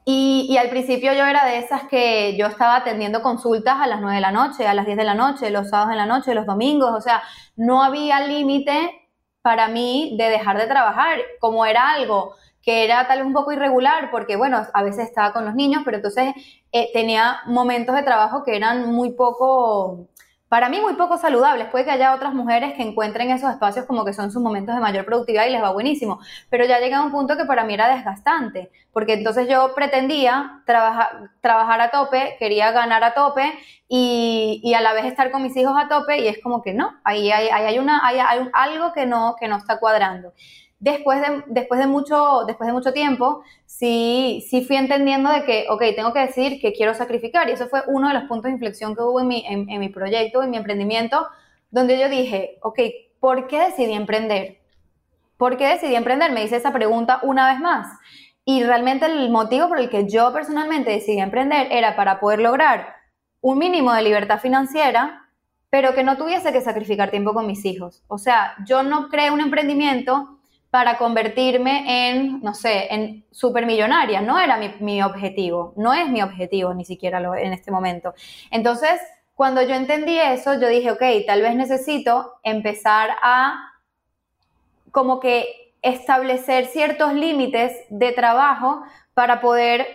[0.05, 4.01] y, y, al principio yo era de esas que yo estaba atendiendo consultas a las
[4.01, 6.35] 9 de la noche, a las 10 de la noche, los sábados de la noche,
[6.35, 7.23] los domingos, o sea,
[7.57, 9.11] no había límite
[9.43, 13.53] para mí de dejar de trabajar, como era algo que era tal vez un poco
[13.53, 16.35] irregular porque, bueno, a veces estaba con los niños, pero entonces
[16.73, 20.09] eh, tenía momentos de trabajo que eran muy poco,
[20.55, 21.67] para mí muy poco saludables.
[21.67, 24.81] Puede que haya otras mujeres que encuentren esos espacios como que son sus momentos de
[24.81, 27.75] mayor productividad y les va buenísimo, pero ya llega a un punto que para mí
[27.75, 33.53] era desgastante, porque entonces yo pretendía trabajar, trabajar a tope, quería ganar a tope
[33.88, 36.73] y, y, a la vez estar con mis hijos a tope y es como que
[36.73, 38.21] no, ahí hay, hay, una, hay
[38.53, 40.35] algo que no, que no está cuadrando
[40.85, 45.64] después de, después de, mucho, después de mucho tiempo, sí, sí fui entendiendo de que,
[45.70, 47.49] ok, tengo que decir que quiero sacrificar.
[47.49, 49.88] Y eso fue uno de los puntos de inflexión que hubo en mi, en, mi
[49.88, 51.27] proyecto, en mi emprendimiento,
[51.70, 52.79] donde yo dije, ok,
[53.18, 54.59] ¿por qué decidí emprender?
[55.38, 56.33] ¿Por qué decidí emprender?
[56.33, 57.88] Me hice esa pregunta una vez más.
[58.44, 62.94] Y realmente el motivo por el que yo personalmente decidí emprender era para poder lograr
[63.40, 65.31] un mínimo de libertad financiera,
[65.70, 68.03] pero que no tuviese que sacrificar tiempo con mis hijos.
[68.07, 70.34] O sea, yo no creé un emprendimiento
[70.75, 74.21] para convertirme en, no sé, en supermillonaria.
[74.23, 78.13] No era mi, objetivo, no es mi objetivo ni siquiera lo, en este momento.
[78.51, 79.01] Entonces,
[79.37, 83.55] cuando yo entendí eso, yo dije, ok, tal vez necesito empezar a
[84.91, 88.83] como que establecer ciertos límites de trabajo
[89.15, 89.87] para poder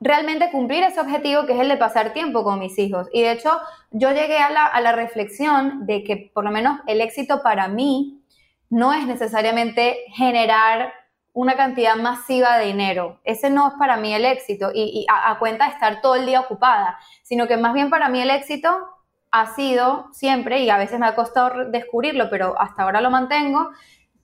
[0.00, 3.08] realmente cumplir ese objetivo que es el de pasar tiempo con mis hijos.
[3.12, 3.50] Y de hecho,
[3.90, 7.68] yo llegué a la, a la reflexión de que por lo menos el éxito para
[7.68, 8.22] mí
[8.70, 10.92] no es necesariamente generar
[11.36, 13.20] una cantidad masiva de dinero.
[13.22, 16.40] Ese no es para mí el éxito y, a, cuenta de estar todo el día
[16.40, 18.88] ocupada, sino que más bien para mí el éxito
[19.30, 23.70] ha sido siempre, y a veces me ha costado descubrirlo, pero hasta ahora lo mantengo,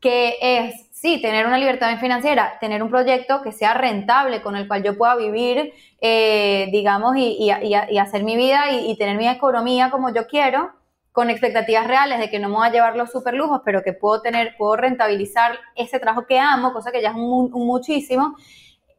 [0.00, 4.66] que es, sí, tener una libertad financiera, tener un proyecto que sea rentable, con el
[4.66, 9.90] cual yo pueda vivir, eh, digamos, y, y, hacer mi vida y, tener mi economía
[9.90, 10.72] como yo quiero,
[11.12, 13.92] con expectativas reales de que no me voy a llevar los super lujos, pero que
[13.92, 18.34] puedo tener, puedo rentabilizar ese trabajo que amo, cosa que ya es un, muchísimo,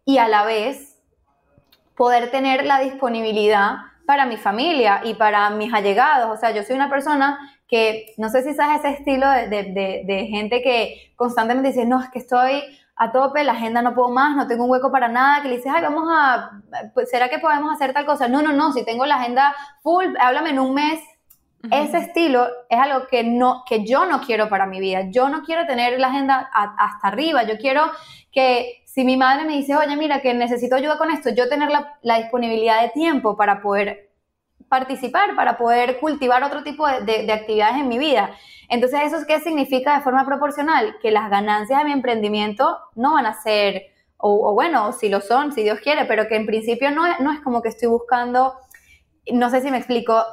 [0.05, 1.01] y a la vez
[1.95, 6.29] poder tener la disponibilidad para mi familia y para mis allegados.
[6.31, 10.03] O sea, yo soy una persona que no sé si sabes ese estilo de, de,
[10.05, 12.61] de, gente que constantemente dice, no, es que estoy
[12.95, 15.55] a tope, la agenda no puedo más, no tengo un hueco para nada, que le
[15.55, 16.61] dices, ay, vamos a,
[16.93, 18.27] pues, ¿será que podemos hacer tal cosa?
[18.27, 20.99] No, no, no, si tengo la agenda full, háblame en un mes.
[21.71, 25.09] Ese estilo es algo que, no, que yo no quiero para mi vida.
[25.09, 27.43] Yo no quiero tener la agenda hasta arriba.
[27.43, 27.83] Yo quiero
[28.31, 31.69] que si mi madre me dice, oye, mira, que necesito ayuda con esto, yo tener
[31.69, 34.13] la, la disponibilidad de tiempo para poder
[34.73, 38.31] participar, para poder cultivar otro tipo de, actividades en mi vida.
[38.69, 40.97] Entonces, ¿eso qué significa de forma proporcional?
[40.99, 43.83] Que las ganancias de mi emprendimiento no van a ser,
[44.17, 47.39] o, bueno, si lo son, si Dios quiere, pero que en principio no no es
[47.41, 48.55] como que estoy buscando,
[49.31, 50.23] no sé si me explico,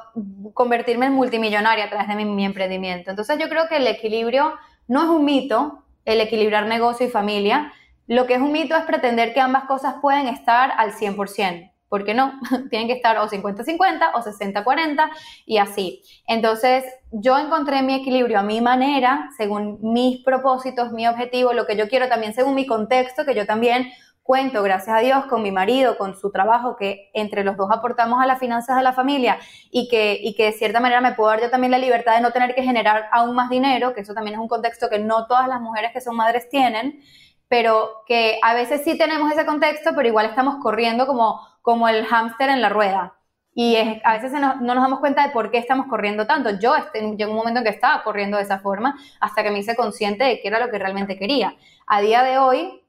[0.53, 3.09] convertirme en multimillonaria a través de mi, mi emprendimiento.
[3.09, 4.53] Entonces, yo creo que el equilibrio
[4.87, 7.71] no es un mito, el equilibrar negocio y familia.
[8.07, 11.71] Lo que es un mito es pretender que ambas cosas pueden estar al 100%.
[11.87, 12.39] ¿Por qué no?
[12.69, 15.09] Tienen que estar o 50-50 o 60-40
[15.45, 16.01] y así.
[16.25, 21.75] Entonces, yo encontré mi equilibrio a mi manera, según mis propósitos, mi objetivo, lo que
[21.75, 23.91] yo quiero también según mi contexto, que yo también
[24.63, 28.25] gracias a Dios, con mi marido, con su trabajo, que entre los dos aportamos a
[28.25, 29.37] las finanzas de la familia
[29.69, 32.21] y que, y que de cierta manera me puedo dar yo también la libertad de
[32.21, 35.27] no tener que generar aún más dinero, que eso también es un contexto que no
[35.27, 37.01] todas las mujeres que son madres tienen,
[37.47, 42.05] pero que a veces sí tenemos ese contexto, pero igual estamos corriendo como como el
[42.05, 43.15] hámster en la rueda.
[43.53, 46.51] Y a veces no nos damos cuenta de por qué estamos corriendo tanto.
[46.51, 49.59] Yo este, llegó un momento en que estaba corriendo de esa forma hasta que me
[49.59, 51.55] hice consciente de qué era lo que realmente quería.
[51.85, 52.80] A día de hoy,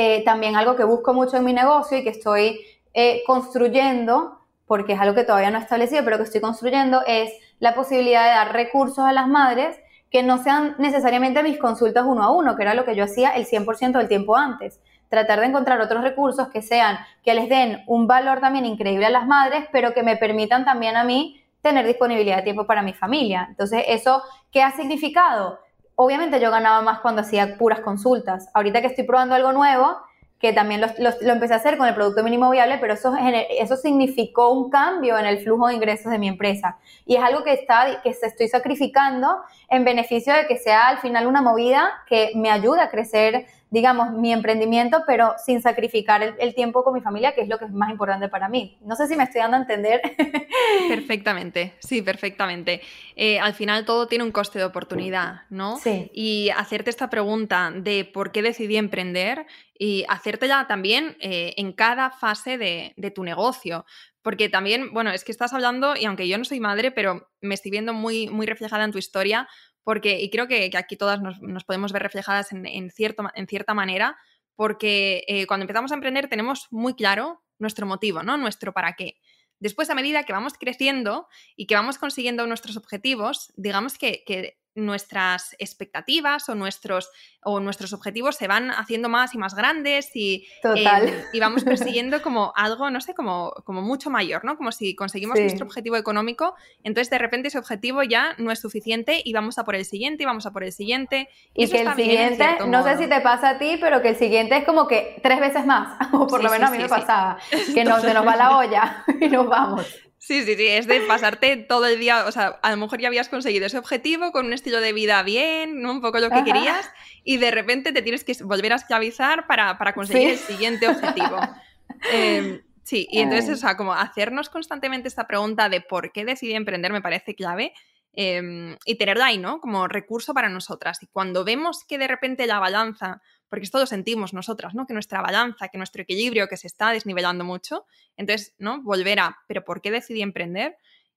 [0.00, 2.60] eh, también algo que busco mucho en mi negocio y que estoy
[2.94, 7.32] eh, construyendo, porque es algo que todavía no he establecido, pero que estoy construyendo, es
[7.58, 9.76] la posibilidad de dar recursos a las madres
[10.08, 13.30] que no sean necesariamente mis consultas uno a uno, que era lo que yo hacía
[13.30, 17.82] el 100% del tiempo antes tratar de encontrar otros recursos que sean, que les den
[17.86, 21.86] un valor también increíble a las madres, pero que me permitan también a mí tener
[21.86, 23.46] disponibilidad de tiempo para mi familia.
[23.48, 25.58] Entonces, ¿eso qué ha significado?
[26.00, 28.48] Obviamente yo ganaba más cuando hacía puras consultas.
[28.54, 29.96] Ahorita que estoy probando algo nuevo,
[30.38, 33.12] que también lo, lo, empecé a hacer con el producto mínimo viable, pero eso,
[33.50, 36.78] eso significó un cambio en el flujo de ingresos de mi empresa.
[37.04, 41.26] Y es algo que, está, que estoy sacrificando en beneficio de que sea al final
[41.26, 46.82] una movida que me ayude a crecer digamos, mi emprendimiento, pero sin sacrificar el, tiempo
[46.82, 48.78] con mi familia, que es lo que es más importante para mí.
[48.80, 50.00] No sé si me estoy dando a entender.
[50.88, 52.80] Perfectamente, sí, perfectamente.
[53.14, 55.76] Eh, al final todo tiene un coste de oportunidad, ¿no?
[55.78, 56.10] Sí.
[56.14, 59.46] Y hacerte esta pregunta de por qué decidí emprender
[59.78, 63.84] y hacértela también eh, en cada fase de, de tu negocio.
[64.22, 67.54] Porque también, bueno, es que estás hablando, y aunque yo no soy madre, pero me
[67.54, 69.48] estoy viendo muy, muy reflejada en tu historia,
[69.84, 74.16] porque, y creo que, aquí todas nos, podemos ver reflejadas en, cierto, en cierta manera,
[74.56, 78.36] porque eh, cuando empezamos a emprender tenemos muy claro nuestro motivo, ¿no?
[78.36, 79.16] Nuestro para qué.
[79.60, 84.58] Después, a medida que vamos creciendo y que vamos consiguiendo nuestros objetivos, digamos que, que
[84.78, 87.10] nuestras expectativas o nuestros,
[87.42, 92.22] o nuestros objetivos se van haciendo más y más grandes y, eh, y vamos persiguiendo
[92.22, 94.56] como algo, no sé, como, como mucho mayor, ¿no?
[94.56, 99.20] Como si conseguimos nuestro objetivo económico, entonces de repente ese objetivo ya no es suficiente
[99.24, 101.28] y vamos a por el siguiente y vamos a por el siguiente.
[101.54, 104.56] Y, que el siguiente, no sé si te pasa a ti, pero que el siguiente
[104.56, 107.38] es como que tres veces más, o por lo menos a mí me pasaba,
[107.74, 110.07] que no, se nos va la olla y nos vamos.
[110.28, 113.08] Sí, sí, sí, es de pasarte todo el día, o sea, a lo mejor ya
[113.08, 115.90] habías conseguido ese objetivo con un estilo de vida bien, ¿no?
[115.90, 116.90] un poco lo que querías,
[117.24, 121.38] y de repente te tienes que volver a esclavizar para, conseguir el siguiente objetivo.
[122.12, 126.52] Em, sí, y entonces, o sea, como hacernos constantemente esta pregunta de por qué decidí
[126.52, 127.72] emprender me parece clave.
[128.12, 129.60] Em, y tenerla ahí, ¿no?
[129.60, 131.02] Como recurso para nosotras.
[131.02, 134.86] Y cuando vemos que de repente la balanza porque esto lo sentimos nosotras, ¿no?
[134.86, 137.86] Que nuestra balanza, que nuestro equilibrio, que se está desnivelando mucho.
[138.16, 138.82] Entonces, ¿no?
[138.82, 140.76] Volver a, ¿pero por qué decidí emprender?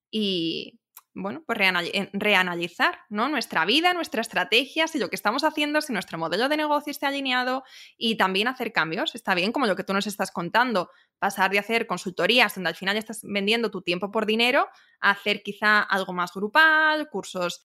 [0.10, 0.80] Y,
[1.13, 1.58] bueno, pues
[2.13, 3.28] reanalizar, ¿no?
[3.28, 7.10] Nuestra vida, nuestra estrategia, si lo que estamos haciendo, si nuestro modelo de negocio está
[7.10, 7.63] alineado
[7.98, 9.13] y también hacer cambios.
[9.13, 10.89] Está bien, como lo que tú nos estás contando,
[11.20, 14.70] pasar de hacer consultorías donde al final estás vendiendo tu tiempo por dinero
[15.02, 17.67] a hacer quizá algo más grupal, cursos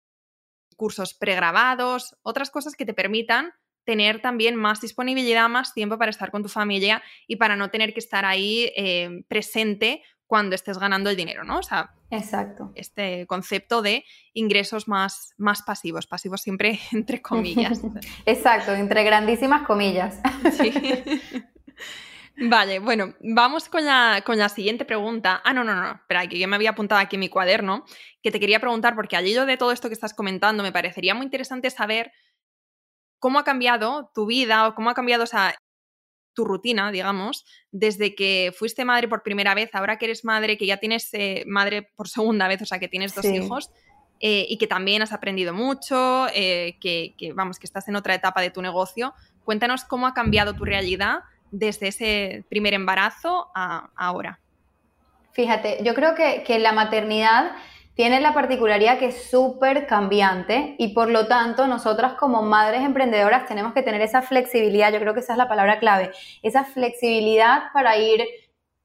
[0.77, 3.53] cursos pregrabados, otras cosas que te permitan
[3.88, 7.94] tener también más disponibilidad, más tiempo para estar con tu familia y para no tener
[7.94, 11.61] que estar ahí eh, presente cuando estés ganando el dinero, ¿no?
[11.61, 12.70] O sea, Exacto.
[12.74, 17.81] este concepto de ingresos más, más pasivos, pasivos siempre entre comillas.
[18.27, 20.20] Exacto, entre grandísimas comillas.
[20.53, 20.70] Sí.
[22.40, 25.40] Vale, bueno, vamos con la, con la, siguiente pregunta.
[25.44, 27.87] Ah, no, no, no, espera, que yo me había apuntado aquí en mi cuaderno,
[28.22, 31.14] que te quería preguntar, porque al hilo de todo esto que estás comentando, me parecería
[31.14, 32.12] muy interesante saber
[33.18, 35.24] cómo ha cambiado tu vida o cómo ha cambiado
[36.35, 40.66] tu rutina, digamos, desde que fuiste madre por primera vez, ahora que eres madre, que
[40.66, 43.70] ya tienes eh, madre por segunda vez, o sea, que tienes dos hijos.
[44.20, 48.40] Eh, y que también has aprendido mucho, eh, que, vamos, que estás en otra etapa
[48.40, 49.14] de tu negocio.
[49.44, 51.20] Cuéntanos cómo ha cambiado tu realidad
[51.52, 54.40] desde ese primer embarazo a, ahora.
[55.31, 57.52] Fíjate, yo creo que, que la maternidad
[57.98, 63.46] tiene la particularidad que es súper cambiante y por lo tanto nosotras como madres emprendedoras
[63.46, 66.12] tenemos que tener esa flexibilidad, yo creo que esa es la palabra clave,
[66.44, 68.24] esa flexibilidad para ir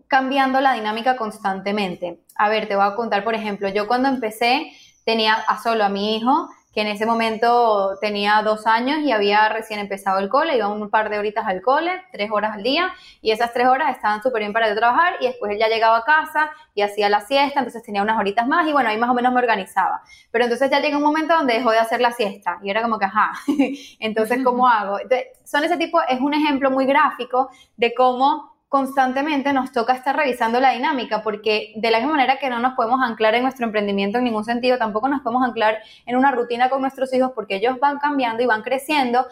[0.07, 2.23] cambiando la dinámica constantemente.
[2.35, 4.71] A ver, te voy a contar, por ejemplo, yo cuando empecé
[5.05, 9.47] tenía a solo a mi hijo que en ese momento tenía dos años y había
[9.49, 12.91] recién empezado el cole, iba un par de horitas al cole, tres horas al día,
[13.21, 15.97] y esas tres horas estaban súper bien para yo trabajar, y después él ya llegaba
[15.97, 19.11] a casa y hacía la siesta, entonces tenía unas horitas más, y bueno, ahí más
[19.11, 20.01] o menos me organizaba.
[20.31, 22.97] Pero entonces ya llegó un momento donde dejó de hacer la siesta, y era como
[22.97, 23.33] que, ajá,
[23.99, 24.99] entonces, ¿cómo hago?
[24.99, 30.15] Entonces, son ese tipo, es un ejemplo muy gráfico de cómo constantemente nos toca estar
[30.15, 33.67] revisando la dinámica, porque de la misma manera que no nos podemos anclar en nuestro
[33.67, 37.57] emprendimiento en ningún sentido, tampoco nos podemos anclar en una rutina con nuestros hijos porque
[37.57, 39.27] ellos van cambiando y van creciendo,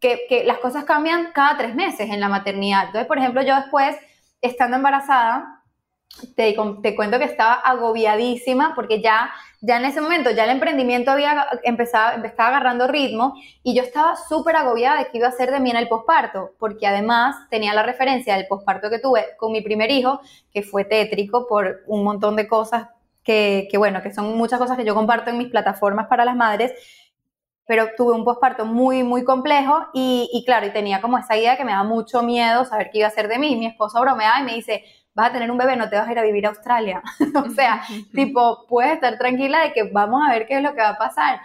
[0.00, 2.86] que, las cosas cambian cada tres meses en la maternidad.
[2.86, 3.94] Entonces, por ejemplo, yo después,
[4.40, 5.55] estando embarazada,
[6.34, 9.30] te, te cuento que estaba agobiadísima porque ya
[9.66, 14.14] ya en ese momento, ya el emprendimiento había empezado, estaba agarrando ritmo y yo estaba
[14.16, 17.74] súper agobiada de qué iba a hacer de mí en el posparto, porque además tenía
[17.74, 20.20] la referencia del posparto que tuve con mi primer hijo,
[20.52, 22.88] que fue tétrico por un montón de cosas
[23.24, 26.36] que, que bueno, que son muchas cosas que yo comparto en mis plataformas para las
[26.36, 26.72] madres,
[27.66, 31.56] pero tuve un posparto muy, muy complejo y, y, claro, y tenía como esa idea
[31.56, 33.56] que me da mucho miedo saber qué iba a hacer de mí.
[33.56, 34.84] Mi esposo bromeaba y me dice,
[35.16, 37.02] vas a tener un bebé, no te vas a ir a vivir a Australia.
[37.34, 37.82] o sea,
[38.14, 40.98] tipo, puedes estar tranquila de que vamos a ver qué es lo que va a
[40.98, 41.40] pasar.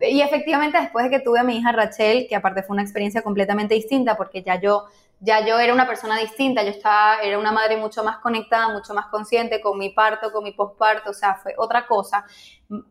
[0.00, 3.22] Y efectivamente, después de que tuve a mi hija Rachel, que aparte fue una experiencia
[3.22, 4.84] completamente distinta, porque ya yo,
[5.18, 8.94] ya yo era una persona distinta, yo estaba, era una madre mucho más conectada, mucho
[8.94, 12.24] más consciente con mi parto, con mi posparto, o sea, fue otra cosa.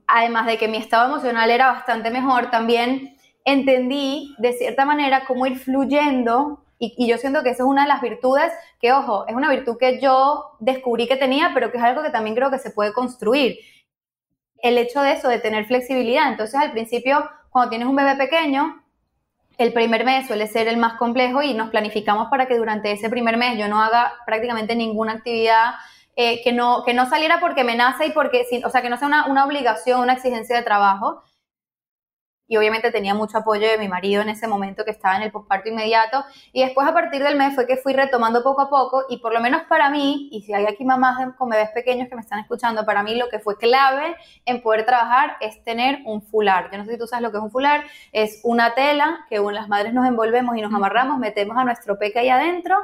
[0.06, 5.46] Además de que mi estado emocional era bastante mejor, también entendí de cierta manera cómo
[5.46, 9.36] ir fluyendo y, yo siento que esa es una de las virtudes que, ojo, es
[9.36, 12.60] una virtud que yo descubrí que tenía, pero que es algo que también creo que
[12.60, 13.60] se puede construir.
[14.58, 16.30] El hecho de eso, de tener flexibilidad.
[16.30, 18.84] Entonces, al principio, cuando tienes un bebé pequeño,
[19.58, 23.10] el primer mes suele ser el más complejo y nos planificamos para que durante ese
[23.10, 25.76] primer mes yo no haga prácticamente ninguna actividad
[26.18, 28.98] eh, que, no, que no saliera porque me nace y porque, o sea, que no
[28.98, 31.22] sea una, una obligación, una exigencia de trabajo,
[32.48, 35.32] y obviamente tenía mucho apoyo de mi marido en ese momento que estaba en el
[35.32, 36.24] posparto inmediato.
[36.54, 39.34] Y después a partir del mes fue que fui retomando poco a poco y por
[39.34, 42.40] lo menos para mí, y si hay aquí mamás con bebés pequeños que me están
[42.40, 46.70] escuchando, para mí lo que fue clave en poder trabajar es tener un fular.
[46.72, 49.40] Yo no sé si tú sabes lo que es un fular, es una tela que
[49.40, 52.78] las madres nos envolvemos y nos amarramos, metemos a nuestro peque ahí adentro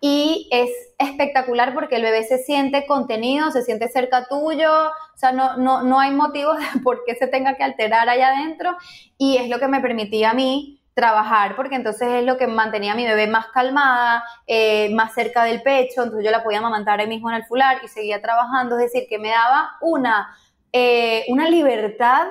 [0.00, 5.32] y es espectacular porque el bebé se siente contenido, se siente cerca tuyo, o sea,
[5.32, 8.76] no, no, no hay motivos de por qué se tenga que alterar allá adentro
[9.16, 12.92] y es lo que me permitía a mí trabajar, porque entonces es lo que mantenía
[12.92, 17.00] a mi bebé más calmada, eh, más cerca del pecho, entonces yo la podía amamantar
[17.00, 20.36] ahí mismo en el fular y seguía trabajando, es decir, que me daba una,
[20.72, 22.26] eh, una libertad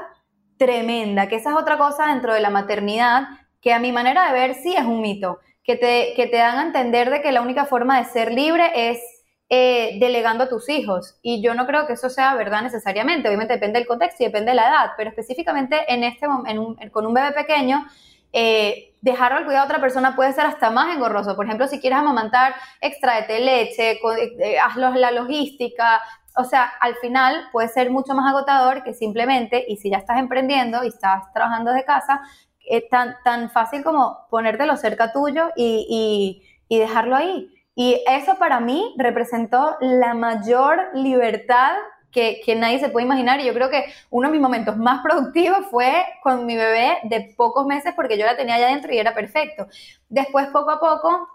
[0.57, 3.27] tremenda, que esa es otra cosa dentro de la maternidad,
[3.61, 6.59] que a mi manera de ver sí es un mito, que te, que te dan
[6.59, 8.99] a entender de que la única forma de ser libre es
[9.47, 11.19] eh, delegando a tus hijos.
[11.21, 13.27] Y yo no creo que eso sea verdad necesariamente.
[13.27, 17.05] Obviamente depende del contexto y depende de la edad, pero específicamente en este, en con
[17.05, 17.85] un bebé pequeño,
[18.33, 21.35] eh, dejarlo al cuidado de otra persona puede ser hasta más engorroso.
[21.35, 23.99] Por ejemplo, si quieres amamantar, extraete leche,
[24.39, 26.01] eh, hazlo la logística.
[26.35, 30.17] O sea, al final puede ser mucho más agotador que simplemente, y si ya estás
[30.17, 32.21] emprendiendo y estás trabajando de casa,
[32.67, 37.54] es tan, tan fácil como ponértelo cerca tuyo y, y dejarlo ahí.
[37.75, 41.73] Y eso para mí representó la mayor libertad
[42.11, 43.41] que, que, nadie se puede imaginar.
[43.41, 47.33] Y yo creo que uno de mis momentos más productivos fue con mi bebé de
[47.35, 49.67] pocos meses porque yo la tenía allá adentro y era perfecto.
[50.07, 51.27] Después, poco a poco,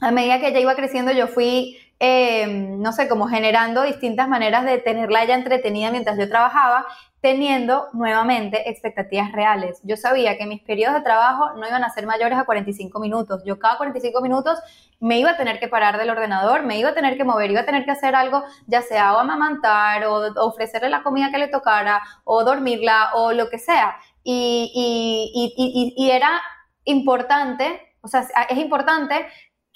[0.00, 4.66] a medida que ella iba creciendo, yo fui Em, no sé, como generando distintas maneras
[4.66, 6.84] de tenerla ella entretenida mientras yo trabajaba,
[7.22, 9.80] teniendo nuevamente expectativas reales.
[9.82, 13.42] Yo sabía que mis periodos de trabajo no iban a ser mayores a 45 minutos.
[13.46, 14.58] Yo cada 45 minutos
[15.00, 17.62] me iba a tener que parar del ordenador, me iba a tener que mover, iba
[17.62, 21.48] a tener que hacer algo, ya sea o amamantar o ofrecerle la comida que le
[21.48, 23.96] tocara o dormirla o lo que sea.
[24.22, 26.42] Y, y, y era
[26.84, 29.26] importante, o sea, es importante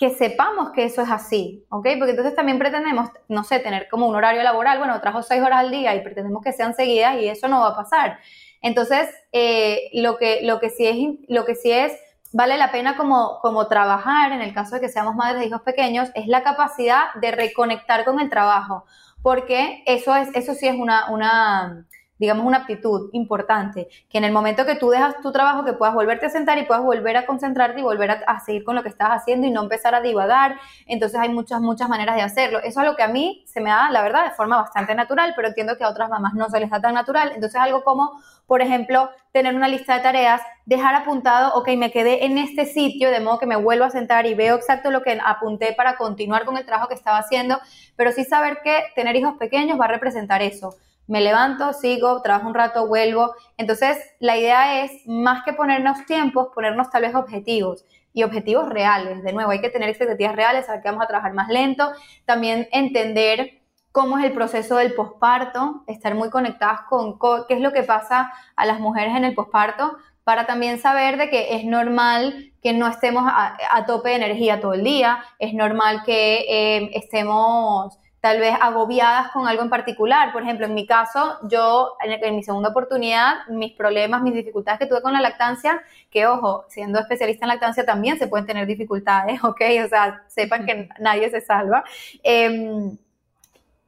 [0.00, 1.86] que sepamos que eso es así, ¿ok?
[1.98, 5.58] Porque entonces también pretendemos, no sé, tener como un horario laboral, bueno, trabajo seis horas
[5.58, 8.18] al día y pretendemos que sean seguidas y eso no va a pasar.
[8.62, 10.96] Entonces, eh, lo, que, lo, que sí es,
[11.28, 11.92] lo que sí es,
[12.32, 15.60] vale la pena como, como trabajar, en el caso de que seamos madres de hijos
[15.60, 18.86] pequeños, es la capacidad de reconectar con el trabajo,
[19.20, 21.86] porque eso, es, eso sí es una, una
[22.20, 25.94] digamos, una aptitud importante, que en el momento que tú dejas tu trabajo, que puedas
[25.94, 28.90] volverte a sentar y puedas volver a concentrarte y volver a, seguir con lo que
[28.90, 30.56] estás haciendo y no empezar a divagar.
[30.86, 32.58] Entonces hay muchas, muchas maneras de hacerlo.
[32.58, 35.32] Eso es lo que a mí se me da, la verdad, de forma bastante natural,
[35.34, 37.32] pero entiendo que a otras mamás no se les da tan natural.
[37.34, 42.26] Entonces algo como, por ejemplo, tener una lista de tareas, dejar apuntado, ok, me quedé
[42.26, 45.18] en este sitio, de modo que me vuelvo a sentar y veo exacto lo que
[45.24, 47.58] apunté para continuar con el trabajo que estaba haciendo,
[47.96, 50.76] pero sí saber que tener hijos pequeños va a representar eso
[51.10, 53.34] me levanto, sigo, trabajo un rato, vuelvo.
[53.56, 59.24] Entonces, la idea es, más que ponernos tiempos, ponernos tal vez objetivos y objetivos reales.
[59.24, 61.90] De nuevo, hay que tener expectativas reales, saber que vamos a trabajar más lento.
[62.26, 67.72] También entender cómo es el proceso del posparto, estar muy conectadas con qué es lo
[67.72, 72.52] que pasa a las mujeres en el posparto, para también saber de que es normal
[72.62, 77.98] que no estemos a, tope de energía todo el día, es normal que eh, estemos
[78.20, 80.32] tal vez agobiadas con algo en particular.
[80.32, 84.86] Por ejemplo, en mi caso, yo en, mi segunda oportunidad, mis problemas, mis dificultades que
[84.86, 89.42] tuve con la lactancia, que ojo, siendo especialista en lactancia también se pueden tener dificultades,
[89.44, 89.60] ¿ok?
[89.84, 91.82] O sea, sepan que nadie se salva.
[92.22, 92.96] Em,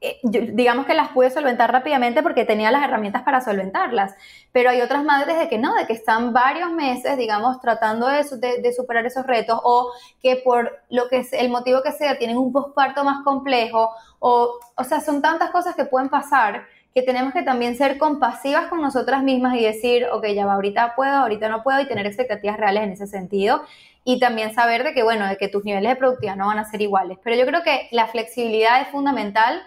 [0.02, 4.14] eh, digamos que las pude solventar rápidamente porque tenía las herramientas para solventarlas,
[4.50, 8.24] pero hay otras madres de que no, de que están varios meses, digamos, tratando de,
[8.60, 12.52] de, superar esos retos o que por lo que el motivo que sea tienen un
[12.52, 17.42] posparto más complejo o, o sea, son tantas cosas que pueden pasar que tenemos que
[17.42, 21.62] también ser compasivas con nosotras mismas y decir, ok, ya va, ahorita puedo, ahorita no
[21.62, 23.62] puedo y tener expectativas reales en ese sentido
[24.04, 26.64] y también saber de que, bueno, de que tus niveles de productividad no van a
[26.64, 27.18] ser iguales.
[27.22, 29.62] Pero yo creo que la flexibilidad es fundamental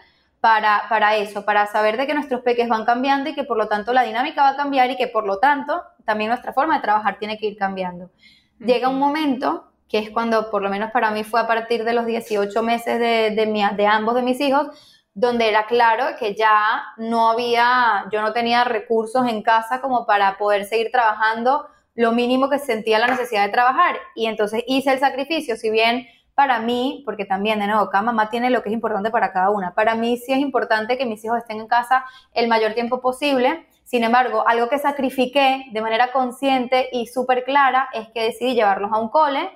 [0.46, 3.68] para, para eso, para saber de que nuestros peques van cambiando y que por lo
[3.68, 6.84] tanto la dinámica va a cambiar y que por lo tanto también nuestra forma de
[6.84, 8.12] trabajar tiene que ir cambiando.
[8.60, 11.94] Llega un momento que es cuando, por lo menos para mí fue a partir de
[11.94, 14.68] los 18 meses de, de, de ambos de mis hijos,
[15.16, 20.38] donde era claro que ya no había, yo no tenía recursos en casa como para
[20.38, 21.66] poder seguir trabajando
[21.96, 23.96] lo mínimo que sentía la necesidad de trabajar.
[24.14, 26.06] Y entonces hice el sacrificio, si bien
[26.36, 29.50] para mí, porque también, de nuevo, cada mamá tiene lo que es importante para cada
[29.50, 29.74] una.
[29.74, 33.66] Para mí sí es importante que mis hijos estén en casa el mayor tiempo posible.
[33.84, 38.92] Sin embargo, algo que sacrifiqué de manera consciente y súper clara es que decidí llevarlos
[38.92, 39.50] a un cole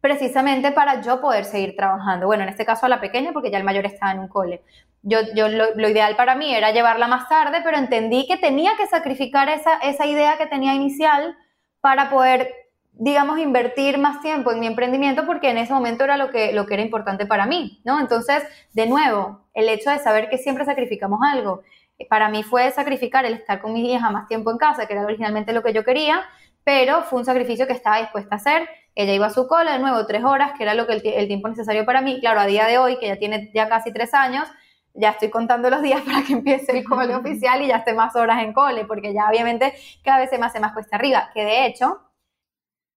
[0.00, 2.26] precisamente para yo poder seguir trabajando.
[2.26, 4.62] Bueno, en este caso a la pequeña porque ya el mayor estaba en un cole.
[5.02, 8.86] Yo, yo lo, ideal para mí era llevarla más tarde, pero entendí que tenía que
[8.86, 11.36] sacrificar esa, esa idea que tenía inicial
[11.80, 12.61] para poder
[12.92, 16.66] digamos, invertir más tiempo en mi emprendimiento porque en ese momento era lo que, lo
[16.66, 17.98] que era importante para mí, ¿no?
[18.00, 21.62] Entonces, de nuevo, el hecho de saber que siempre sacrificamos algo,
[21.98, 24.92] eh, para mí fue sacrificar el estar con mi hija más tiempo en casa, que
[24.92, 26.22] era originalmente lo que yo quería,
[26.64, 28.68] pero fue un sacrificio que estaba dispuesta a hacer.
[28.94, 31.48] Ella iba a su cola de nuevo tres horas, que era lo que el, tiempo
[31.48, 32.20] necesario para mí.
[32.20, 34.48] Claro, a día de hoy, que ya tiene ya casi tres años,
[34.94, 38.14] ya estoy contando los días para que empiece el cole oficial y ya esté más
[38.16, 39.74] horas en cole, porque ya obviamente
[40.04, 42.00] cada vez se me hace más cuesta arriba, que de hecho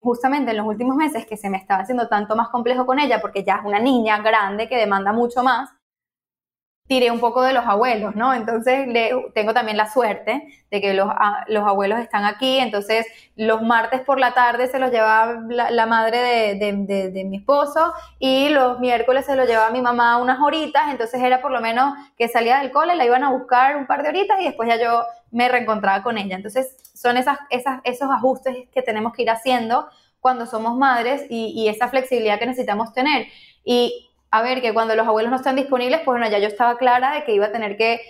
[0.05, 3.19] justamente en los últimos meses que se me estaba haciendo tanto más complejo con ella
[3.19, 5.71] porque ya es una niña grande que demanda mucho más,
[6.87, 8.31] tiré un poco de los abuelos, ¿no?
[8.33, 11.09] Entonces le, tengo también la suerte de que los,
[11.47, 16.55] los, abuelos están aquí, entonces los martes por la tarde se los llevaba la, madre
[16.59, 21.23] de, de, mi esposo y los miércoles se los llevaba mi mamá unas horitas, entonces
[21.23, 24.09] era por lo menos que salía del cole, la iban a buscar un par de
[24.09, 25.01] horitas y después ya yo
[25.31, 26.35] me reencontraba con ella.
[26.35, 29.87] Entonces son esas, esos ajustes que tenemos que ir haciendo
[30.19, 33.27] cuando somos madres y, y esa flexibilidad que necesitamos tener.
[33.63, 36.77] Y a ver, que cuando los abuelos no están disponibles, pues bueno, ya yo estaba
[36.77, 38.01] clara de que iba a tener que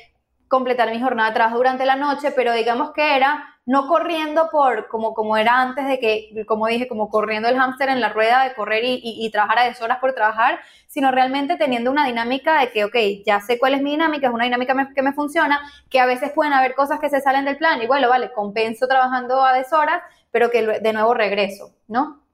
[0.47, 4.87] completar mi jornada de trabajo durante la noche, pero digamos que era no corriendo por
[4.89, 8.43] como, como era antes de que, como dije, como corriendo el hámster en la rueda
[8.43, 12.71] de correr y, y, trabajar a deshoras por trabajar, sino realmente teniendo una dinámica de
[12.71, 12.95] que, ok,
[13.25, 15.59] ya sé cuál es mi dinámica, es una dinámica que me funciona,
[15.89, 18.87] que a veces pueden haber cosas que se salen del plan y bueno, vale, compenso
[18.87, 20.01] trabajando a deshoras,
[20.31, 22.25] pero que de nuevo regreso, ¿no?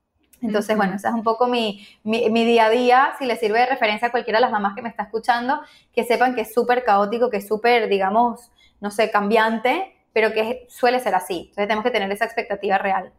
[0.42, 3.14] Entonces, bueno, ese es un poco mi, mi, día a día.
[3.20, 5.62] Si le sirve de referencia a cualquiera de las mamás que me está escuchando,
[5.94, 10.66] que sepan que es súper caótico, que es súper, digamos, no sé, cambiante, pero que
[10.70, 11.39] suele ser así.
[11.49, 13.12] Entonces, tenemos que tener esa expectativa real.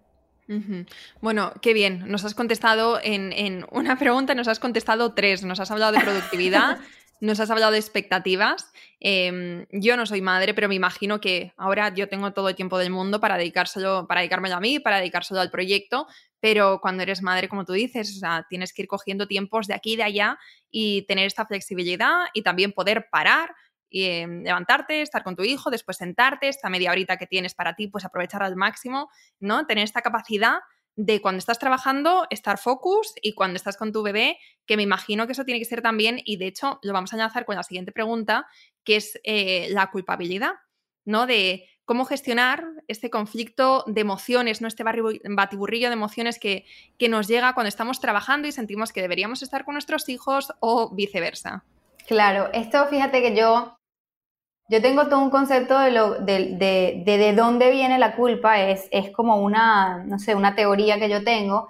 [1.20, 2.04] Bueno, qué bien.
[2.08, 5.44] Nos has contestado en, en, una pregunta, nos has contestado tres.
[5.44, 6.78] Nos has hablado de productividad,
[7.20, 8.70] nos has hablado de expectativas.
[9.00, 12.78] Em, yo no soy madre, pero me imagino que ahora yo tengo todo el tiempo
[12.78, 16.06] del mundo para dedicárselo, para dedicármelo a mí, para dedicárselo al proyecto,
[16.40, 19.74] pero cuando eres madre, como tú dices, o sea, tienes que ir cogiendo tiempos de
[19.74, 20.38] aquí y de allá
[20.70, 23.54] y tener esta flexibilidad y también poder parar
[23.92, 27.88] em, levantarte, estar con tu hijo, después sentarte, esta media horita que tienes para ti,
[27.88, 29.66] pues aprovechar al máximo, ¿no?
[29.66, 30.60] Tener esta capacidad
[30.96, 35.26] de cuando estás trabajando, estar focus y cuando estás con tu bebé, que me imagino
[35.26, 37.62] que eso tiene que ser también, y de hecho lo vamos a enlazar con la
[37.62, 38.46] siguiente pregunta,
[38.84, 40.52] que es eh, la culpabilidad,
[41.04, 41.26] ¿no?
[41.26, 44.68] De cómo gestionar este conflicto de emociones, ¿no?
[44.68, 46.64] Este batiburrillo de emociones que,
[46.98, 50.94] que nos llega cuando estamos trabajando y sentimos que deberíamos estar con nuestros hijos o
[50.94, 51.64] viceversa.
[52.06, 53.78] Claro, esto fíjate que yo
[54.68, 58.88] yo tengo todo un concepto de, lo, de, de, de, dónde viene la culpa, es,
[58.90, 61.68] es como una, no sé, una teoría que yo tengo.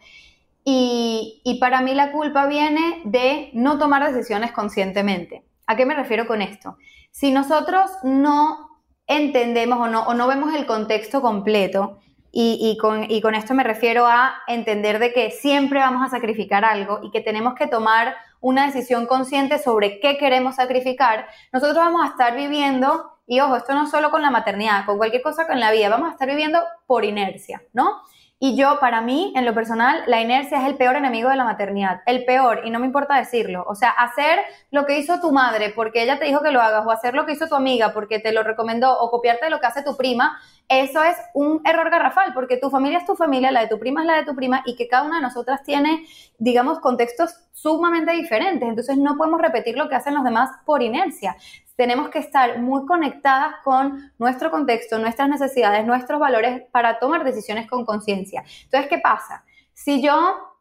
[0.65, 5.43] Y, y, para mí la culpa viene de no tomar decisiones conscientemente.
[5.67, 6.77] ¿A qué me refiero con esto?
[7.11, 8.69] Si nosotros no
[9.09, 11.99] entendemos o no, o no vemos el contexto completo,
[12.33, 16.09] y, y, con, y con esto me refiero a entender de que siempre vamos a
[16.09, 21.79] sacrificar algo y que tenemos que tomar una decisión consciente sobre qué queremos sacrificar, nosotros
[21.79, 25.47] vamos a estar viviendo, y ojo, esto no solo con la maternidad, con cualquier cosa
[25.47, 28.03] con la vida, vamos a estar viviendo por inercia, ¿no?
[28.45, 31.45] Y yo, para mí, en lo personal, la inercia es el peor enemigo de la
[31.45, 32.01] maternidad.
[32.07, 33.65] El peor, y no me importa decirlo.
[33.69, 34.41] O sea, hacer
[34.73, 37.25] lo que hizo tu madre porque ella te dijo que lo hagas, o hacer lo
[37.25, 40.41] que hizo tu amiga porque te lo recomendó, o copiarte lo que hace tu prima,
[40.69, 44.01] eso es un error garrafal, porque tu familia es tu familia, la de tu prima
[44.01, 46.05] es la de tu prima, y que cada una de nosotras tiene,
[46.39, 48.69] digamos, contextos sumamente diferentes.
[48.69, 51.37] Entonces, no podemos repetir lo que hacen los demás por inercia
[51.77, 57.69] tenemos que estar muy conectadas con nuestro contexto, nuestras necesidades, nuestros valores para tomar decisiones
[57.69, 58.45] con conciencia.
[58.65, 59.45] Entonces, ¿qué pasa?
[59.73, 60.53] Si yo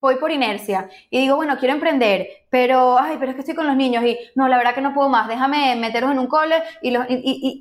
[0.00, 3.66] voy por inercia y digo, bueno, quiero emprender, pero, ay, pero es que estoy con
[3.66, 6.62] los niños y no, la verdad que no puedo más, déjame meterlos en un cole
[6.82, 6.94] y,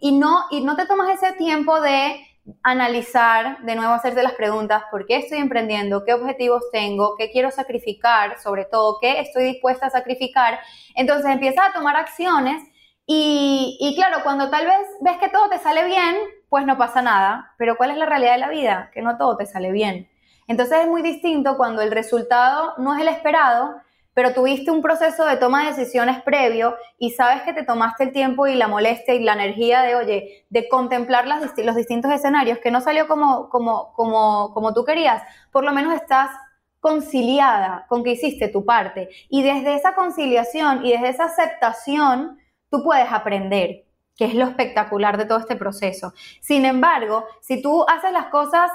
[0.02, 2.18] y, no, y no te tomas ese tiempo de
[2.64, 6.04] analizar, de nuevo hacerte las preguntas, ¿por qué estoy emprendiendo?
[6.06, 7.16] ¿Qué objetivos tengo?
[7.18, 8.40] ¿Qué quiero sacrificar?
[8.40, 10.60] Sobre todo, ¿qué estoy dispuesta a sacrificar?
[10.96, 12.62] Entonces empiezas a tomar acciones
[13.08, 16.16] y, y, claro, cuando tal vez ves que todo te sale bien,
[16.50, 18.92] pues no pasa nada, pero ¿cuál es la realidad de la vida?
[18.94, 20.10] Que no todo te sale bien.
[20.48, 23.76] Entonces es muy distinto cuando el resultado no es el esperado,
[24.16, 28.14] pero tuviste un proceso de toma de decisiones previo y sabes que te tomaste el
[28.14, 32.60] tiempo y la molestia y la energía de, oye, de contemplar las, los distintos escenarios,
[32.60, 36.32] que no salió como, como, como, como tú querías, por lo menos estás
[36.80, 39.10] conciliada con que hiciste tu parte.
[39.30, 42.40] Y desde esa conciliación y desde esa aceptación,
[42.70, 43.86] tú puedes aprender,
[44.16, 46.14] que es lo espectacular de todo este proceso.
[46.40, 48.72] Sin embargo, si tú haces las cosas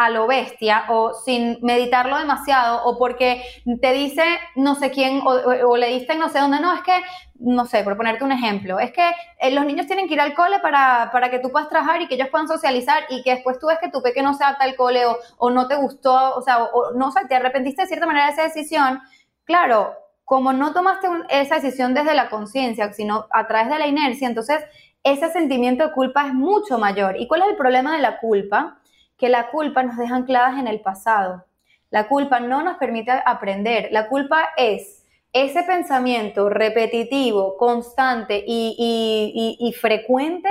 [0.00, 3.42] a lo bestia o sin meditarlo demasiado o porque
[3.82, 4.22] te dice
[4.56, 6.94] no sé quién o, le dicen no sé dónde, no, es que,
[7.34, 10.32] no sé, por ponerte un ejemplo, es que eh, los niños tienen que ir al
[10.32, 13.58] cole para, para, que tú puedas trabajar y que ellos puedan socializar y que después
[13.58, 15.02] tú ves que tu peque no se adapta al cole
[15.36, 18.32] o, no te gustó, o sea, o, no sé, te arrepentiste de cierta manera de
[18.32, 19.00] esa decisión,
[19.44, 19.92] claro,
[20.24, 24.64] como no tomaste esa decisión desde la conciencia, sino a través de la inercia, entonces
[25.02, 27.20] ese sentimiento de culpa es mucho mayor.
[27.20, 28.79] ¿Y cuál es el problema de la culpa?
[29.20, 31.44] Que la culpa nos deja ancladas en el pasado.
[31.90, 33.88] La culpa no nos permite aprender.
[33.92, 40.48] La culpa es ese pensamiento repetitivo, constante y, frecuente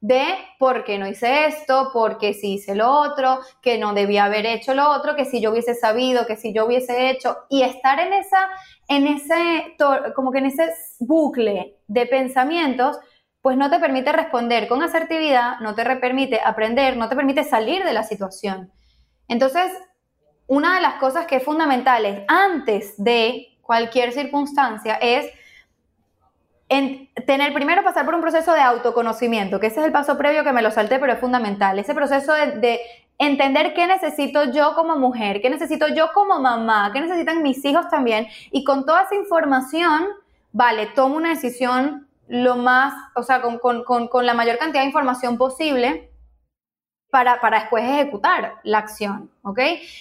[0.00, 0.24] de
[0.58, 4.46] por qué no hice esto, por qué sí hice lo otro, que no debía haber
[4.46, 8.00] hecho lo otro, que si yo hubiese sabido, que si yo hubiese hecho, y estar
[8.00, 8.48] en esa,
[8.88, 9.76] en ese,
[10.14, 12.98] como que en ese bucle de pensamientos,
[13.42, 17.84] pues no te permite responder con asertividad, no te permite aprender, no te permite salir
[17.84, 18.70] de la situación.
[19.28, 19.72] Entonces,
[20.46, 25.30] una de las cosas que es fundamentales antes de cualquier circunstancia es
[27.26, 30.52] tener primero pasar por un proceso de autoconocimiento, que ese es el paso previo que
[30.52, 31.78] me lo salté, pero es fundamental.
[31.78, 32.80] Ese proceso de,
[33.18, 37.88] entender qué necesito yo como mujer, qué necesito yo como mamá, qué necesitan mis hijos
[37.88, 38.28] también.
[38.50, 40.06] Y con toda esa información,
[40.52, 45.36] vale, tomo una decisión lo más, o sea, con, con la mayor cantidad de información
[45.36, 46.10] posible
[47.10, 49.58] para, para, después ejecutar la acción, ¿ok?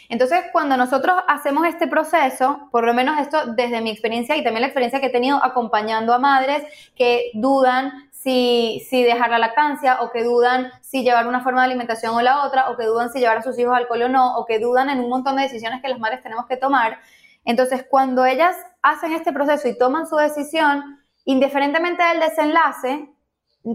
[0.09, 4.61] Entonces, cuando nosotros hacemos este proceso, por lo menos esto desde mi experiencia y también
[4.61, 6.63] la experiencia que he tenido acompañando a madres
[6.95, 11.67] que dudan si, si dejar la lactancia o que dudan si llevar una forma de
[11.67, 14.09] alimentación o la otra, o que dudan si llevar a sus hijos al alcohol o
[14.09, 16.99] no, o que dudan en un montón de decisiones que las madres tenemos que tomar.
[17.43, 20.98] Entonces, cuando ellas hacen este proceso y toman su decisión,
[21.29, 23.07] indiferentemente del desenlace,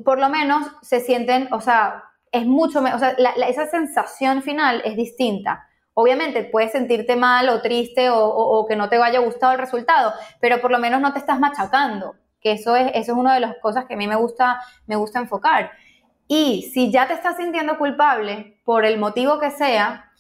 [0.05, 2.03] por lo menos se sienten, o sea,
[2.33, 3.11] es mucho, o sea,
[3.47, 5.65] esa sensación final es distinta.
[5.95, 10.61] Obviamente puedes sentirte mal o triste o, que no te haya gustado el resultado, pero
[10.61, 13.57] por lo menos no te estás machacando, que eso es, eso es una de las
[13.63, 15.71] cosas que a mí me gusta, me gusta enfocar.
[16.27, 20.11] Y si ya te estás sintiendo culpable por el motivo que sea,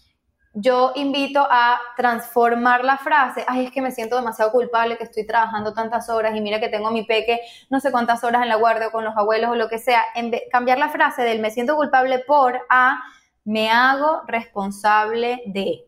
[0.54, 5.26] yo invito a transformar la frase, ay, es que me siento demasiado culpable, que estoy
[5.26, 7.40] trabajando tantas horas y mira que tengo mi peque
[7.70, 10.02] no sé cuántas horas en la guardia o con los abuelos o lo que sea,
[10.14, 13.02] en cambiar la frase del me siento culpable por a
[13.44, 15.86] me hago responsable de.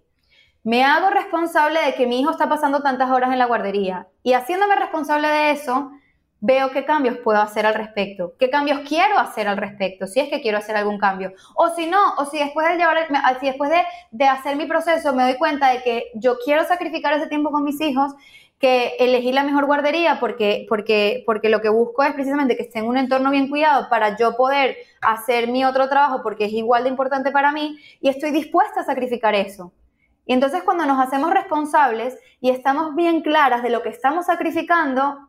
[0.64, 4.32] Me hago responsable de que mi hijo está pasando tantas horas en la guardería y
[4.32, 5.92] haciéndome responsable de eso,
[6.40, 10.28] veo qué cambios puedo hacer al respecto, qué cambios quiero hacer al respecto, si es
[10.28, 11.32] que quiero hacer algún cambio.
[11.54, 13.08] O si no, o si después de llevar,
[13.40, 17.12] si después de, de hacer mi proceso me doy cuenta de que yo quiero sacrificar
[17.14, 18.12] ese tiempo con mis hijos,
[18.58, 22.78] que elegí la mejor guardería porque, porque, porque lo que busco es precisamente que esté
[22.78, 26.84] en un entorno bien cuidado para yo poder hacer mi otro trabajo porque es igual
[26.84, 29.72] de importante para mí y estoy dispuesta a sacrificar eso.
[30.24, 35.25] Y entonces cuando nos hacemos responsables y estamos bien claras de lo que estamos sacrificando,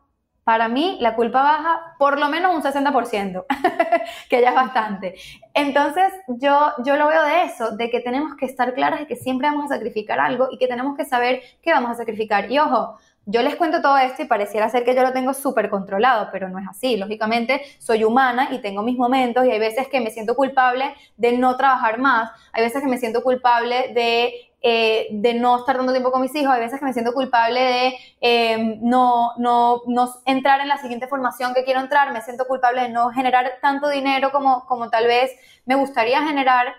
[0.48, 3.44] para mí la culpa baja por lo menos un 60%,
[4.30, 5.14] que ya es bastante.
[5.52, 9.14] Entonces yo, yo lo veo de eso, de que tenemos que estar claras de que
[9.14, 12.50] siempre vamos a sacrificar algo y que tenemos que saber qué vamos a sacrificar.
[12.50, 12.96] Y ojo,
[13.26, 16.48] yo les cuento todo esto y pareciera ser que yo lo tengo súper controlado, pero
[16.48, 16.96] no es así.
[16.96, 21.36] Lógicamente, soy humana y tengo mis momentos y hay veces que me siento culpable de
[21.36, 25.92] no trabajar más, hay veces que me siento culpable de eh, de no estar dando
[25.92, 30.08] tiempo con mis hijos, hay veces que me siento culpable de em, no, no, no,
[30.26, 33.88] entrar en la siguiente formación que quiero entrar, me siento culpable de no generar tanto
[33.88, 35.30] dinero como, como tal vez
[35.64, 36.74] me gustaría generar.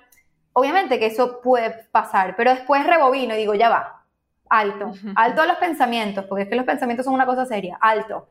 [0.52, 4.04] Obviamente que eso puede pasar, pero después rebobino y digo, ya va,
[4.50, 8.28] alto, alto a los pensamientos, porque es que los pensamientos son una cosa seria, alto.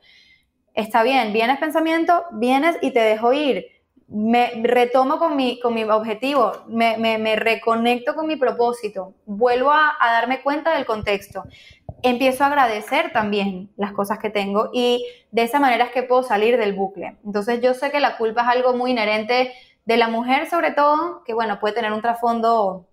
[0.74, 3.77] Está bien, vienes pensamiento, vienes y te dejo ir
[4.08, 9.96] me retomo con mi, con mi objetivo, me, me, reconecto con mi propósito, vuelvo a,
[10.00, 11.44] darme cuenta del contexto,
[12.02, 16.22] empiezo a agradecer también las cosas que tengo y de esa manera es que puedo
[16.22, 17.18] salir del bucle.
[17.24, 19.52] Entonces yo sé que la culpa es algo muy inherente
[19.84, 22.88] de la mujer sobre todo, que bueno, puede tener un trasfondo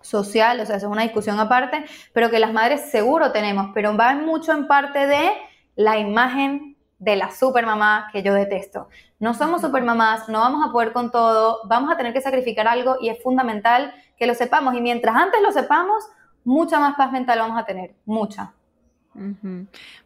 [0.00, 4.12] social, o sea, es una discusión aparte, pero que las madres seguro tenemos, pero va
[4.14, 5.30] mucho en parte de
[5.76, 8.88] la imagen de la supermamá que yo detesto.
[9.18, 12.96] No somos supermamás, no vamos a poder con todo, vamos a tener que sacrificar algo
[13.00, 14.74] y es fundamental que lo sepamos.
[14.74, 16.04] Y mientras antes lo sepamos,
[16.44, 18.52] mucha más paz mental vamos a tener, mucha.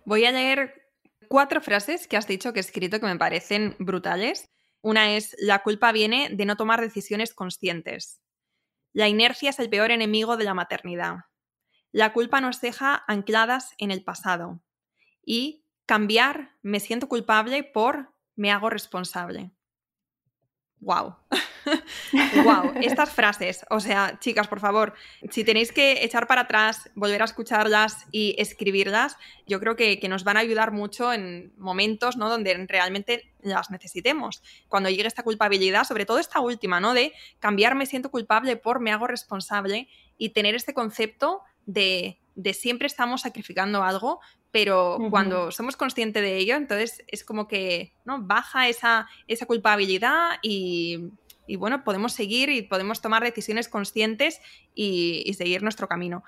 [0.04, 0.90] Voy a leer
[1.28, 4.50] cuatro frases que has dicho que he escrito que me parecen brutales.
[4.82, 8.20] Una es, la culpa viene de no tomar decisiones conscientes.
[8.92, 11.16] La inercia es el peor enemigo de la maternidad.
[11.92, 14.60] La culpa nos deja ancladas en el pasado.
[15.24, 15.61] Y
[15.92, 19.50] cambiar me siento culpable por me hago responsable.
[20.80, 21.16] Wow.
[22.46, 24.94] wow, estas frases, o sea, chicas, por favor,
[25.28, 30.24] si tenéis que echar para atrás, volver a escucharlas y escribirlas, yo creo que, nos
[30.24, 32.30] van a ayudar mucho en momentos ¿no?
[32.30, 34.42] donde realmente las necesitemos.
[34.68, 36.94] Cuando llegue esta culpabilidad, sobre todo esta última, ¿no?
[36.94, 42.54] De cambiar me siento culpable por me hago responsable y tener este concepto de, de
[42.54, 44.20] siempre estamos sacrificando algo,
[44.50, 48.22] pero cuando somos conscientes de ello, entonces es como que ¿no?
[48.22, 51.10] baja esa, esa culpabilidad y,
[51.56, 54.40] bueno, podemos seguir y podemos tomar decisiones conscientes
[54.74, 56.22] y, seguir nuestro camino.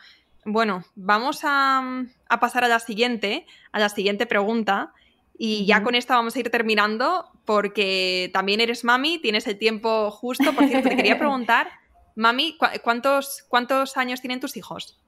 [0.46, 2.06] Bueno, vamos a,
[2.40, 4.92] pasar a la siguiente, a la siguiente pregunta.
[5.36, 10.10] Y ya con esto vamos a ir terminando porque también eres mami, tienes el tiempo
[10.10, 10.54] justo.
[10.54, 11.68] Por cierto, te quería preguntar,
[12.14, 15.03] mami, ¿cuántos, cuántos años tienen tus hijos?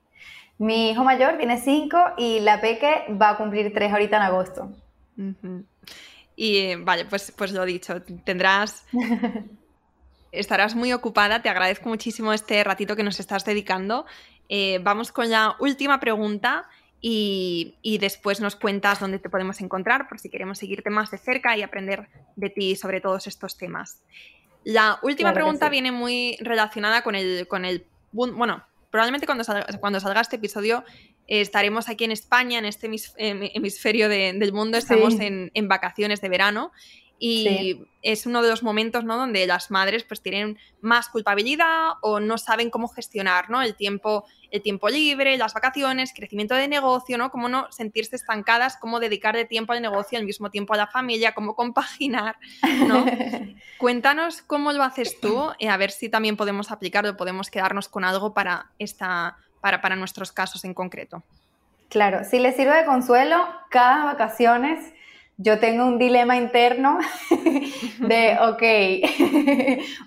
[0.59, 4.73] Mi hijo mayor tiene cinco y la peque va a cumplir tres ahorita en agosto.
[6.35, 8.87] Y vale, pues, pues lo dicho, tendrás
[10.33, 11.43] estarás muy ocupada.
[11.43, 14.07] Te agradezco muchísimo este ratito que nos estás dedicando.
[14.49, 16.69] Eh, vamos con la última pregunta
[17.01, 21.57] y, después nos cuentas dónde te podemos encontrar por si queremos seguirte más de cerca
[21.57, 24.03] y aprender de ti sobre todos estos temas.
[24.65, 27.87] La última pregunta viene muy relacionada con el, con el...
[28.11, 28.65] Bueno,
[28.97, 30.82] probablemente cuando salga, cuando salga este episodio
[31.28, 32.86] eh, estaremos aquí en España, en este
[33.18, 36.72] hemisferio del mundo, estamos en, en, vacaciones de verano
[37.19, 39.17] y es uno de los momentos ¿no?
[39.17, 43.62] donde las madres pues tienen más culpabilidad o no saben cómo gestionar ¿no?
[43.62, 47.31] el, tiempo, el tiempo libre, las vacaciones, crecimiento de negocio, ¿no?
[47.31, 51.35] cómo no sentirse estancadas, cómo dedicarle tiempo al negocio al mismo tiempo a la familia,
[51.35, 52.37] cómo compaginar.
[52.87, 53.07] ¿no?
[53.79, 58.05] Cuéntanos cómo lo haces tú, y a ver si también podemos aplicarlo, podemos quedarnos con
[58.05, 61.23] algo para, esta, para, para nuestros casos en concreto.
[61.89, 64.93] Claro, si les sirve de consuelo, cada vacaciones
[65.39, 66.99] yo tengo un dilema interno
[67.99, 68.62] de, ok,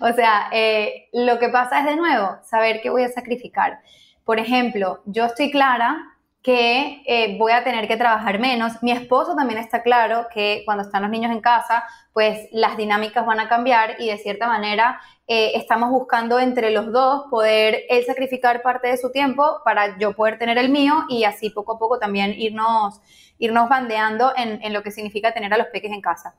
[0.00, 3.80] o sea, eh, lo que pasa es de nuevo, saber qué voy a sacrificar.
[4.24, 6.10] Por ejemplo, yo estoy clara
[6.42, 8.82] que eh, voy a tener que trabajar menos.
[8.82, 13.26] Mi esposo también está claro que cuando están los niños en casa, pues las dinámicas
[13.26, 18.04] van a cambiar y de cierta manera eh, estamos buscando entre los dos poder él
[18.04, 21.78] sacrificar parte de su tiempo para yo poder tener el mío y así poco a
[21.78, 23.00] poco también irnos,
[23.40, 26.36] irnos bandeando en, en lo que significa tener a los peques en casa.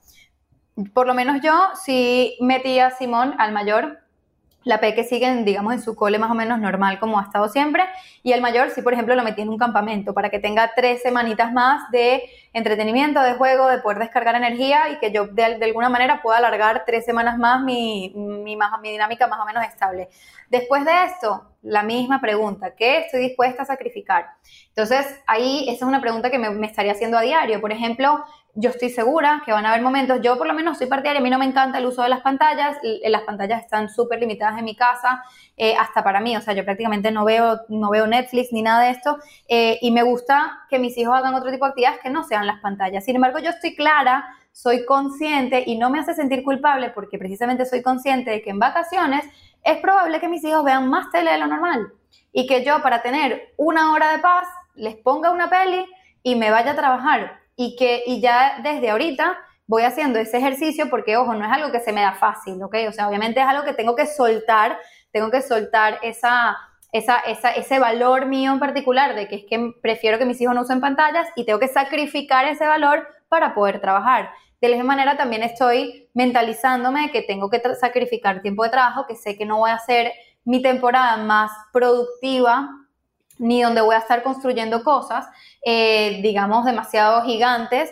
[0.94, 4.02] Por lo menos yo sí metí a Simón, al mayor,
[4.64, 7.84] la peque sigue, digamos, en su cole más o menos normal como ha estado siempre.
[8.22, 11.02] Y el mayor sí, por ejemplo, lo metí en un campamento para que tenga tres
[11.02, 12.24] semanitas más de
[12.54, 16.84] entretenimiento, de juego, de poder descargar energía y que yo de, alguna manera pueda alargar
[16.86, 20.10] tres semanas más mi, mi, mi, dinámica más o menos estable.
[20.50, 24.26] Después de esto, la misma pregunta, ¿qué estoy dispuesta a sacrificar?
[24.70, 27.62] Entonces, ahí esa es una pregunta que me, me estaría haciendo a diario.
[27.62, 30.88] Por ejemplo, yo estoy segura que van a haber momentos, yo por lo menos soy
[30.88, 34.20] partidaria, a mí no me encanta el uso de las pantallas, las pantallas están súper
[34.20, 35.24] limitadas en mi casa,
[35.56, 38.84] eh, hasta para mí, o sea, yo prácticamente no veo, no veo Netflix ni nada
[38.84, 42.10] de esto, eh, y me gusta que mis hijos hagan otro tipo de actividades que
[42.10, 43.06] no sean las pantallas.
[43.06, 47.66] Sin embargo, yo estoy clara, soy consciente y no me hace sentir culpable porque precisamente
[47.66, 49.24] soy consciente de que en vacaciones
[49.64, 51.94] es probable que mis hijos vean más tele de lo normal
[52.32, 55.86] y que yo para tener una hora de paz les ponga una peli
[56.24, 59.38] y me vaya a trabajar y que y ya desde ahorita
[59.72, 62.76] voy haciendo ese ejercicio porque, ojo, no es algo que se me da fácil, ¿ok?
[62.90, 64.78] O sea, obviamente es algo que tengo que soltar,
[65.14, 66.58] tengo que soltar esa,
[66.92, 70.54] esa, esa, ese valor mío en particular de que es que prefiero que mis hijos
[70.54, 74.32] no usen pantallas y tengo que sacrificar ese valor para poder trabajar.
[74.62, 79.16] De la misma manera también estoy mentalizándome que tengo que sacrificar tiempo de trabajo, que
[79.16, 80.14] sé que no voy a hacer
[80.46, 82.70] mi temporada más productiva
[83.40, 85.26] ni donde voy a estar construyendo cosas,
[85.66, 87.92] eh, digamos, demasiado gigantes.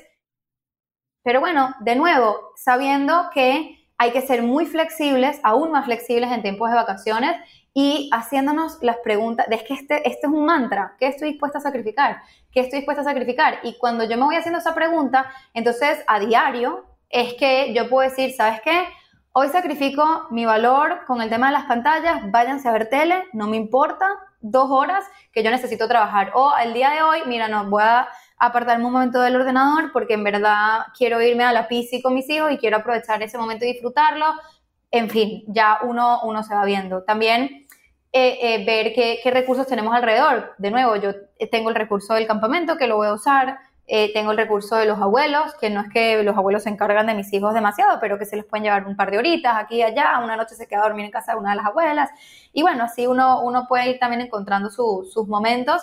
[1.24, 6.44] Pero bueno, de nuevo, sabiendo que hay que ser muy flexibles, aún más flexibles en
[6.44, 7.36] tiempos de vacaciones
[7.74, 11.62] y haciéndonos las preguntas, es que este, este es un mantra, ¿qué estoy dispuesta a
[11.62, 12.22] sacrificar?
[12.52, 13.60] ¿Qué estoy dispuesta a sacrificar?
[13.64, 18.10] Y cuando yo me voy haciendo esa pregunta, entonces a diario es que yo puedo
[18.10, 18.86] decir, ¿sabes qué?
[19.32, 23.48] Hoy sacrifico mi valor con el tema de las pantallas, váyanse a ver tele, no
[23.48, 24.08] me importa,
[24.42, 26.32] dos horas que yo necesito trabajar.
[26.34, 28.08] O el día de hoy, mira, no, voy a
[28.38, 32.30] apartarme un momento del ordenador porque en verdad quiero irme a la piscina con mis
[32.30, 34.26] hijos y quiero aprovechar ese momento y disfrutarlo.
[34.92, 37.04] En fin, ya uno, uno se va viendo.
[37.04, 37.68] También
[38.12, 40.56] eh, eh, ver qué, qué recursos tenemos alrededor.
[40.58, 41.14] De nuevo, yo
[41.52, 43.60] tengo el recurso del campamento que lo voy a usar
[43.92, 47.08] eh, tengo el recurso de los abuelos, que no es que los abuelos se encargan
[47.08, 49.78] de mis hijos demasiado, pero que se les pueden llevar un par de horitas aquí
[49.78, 50.20] y allá.
[50.24, 52.12] Una noche se queda a dormir en casa de una de las abuelas.
[52.54, 55.82] Y bueno, así uno, uno puede ir también encontrando sus momentos.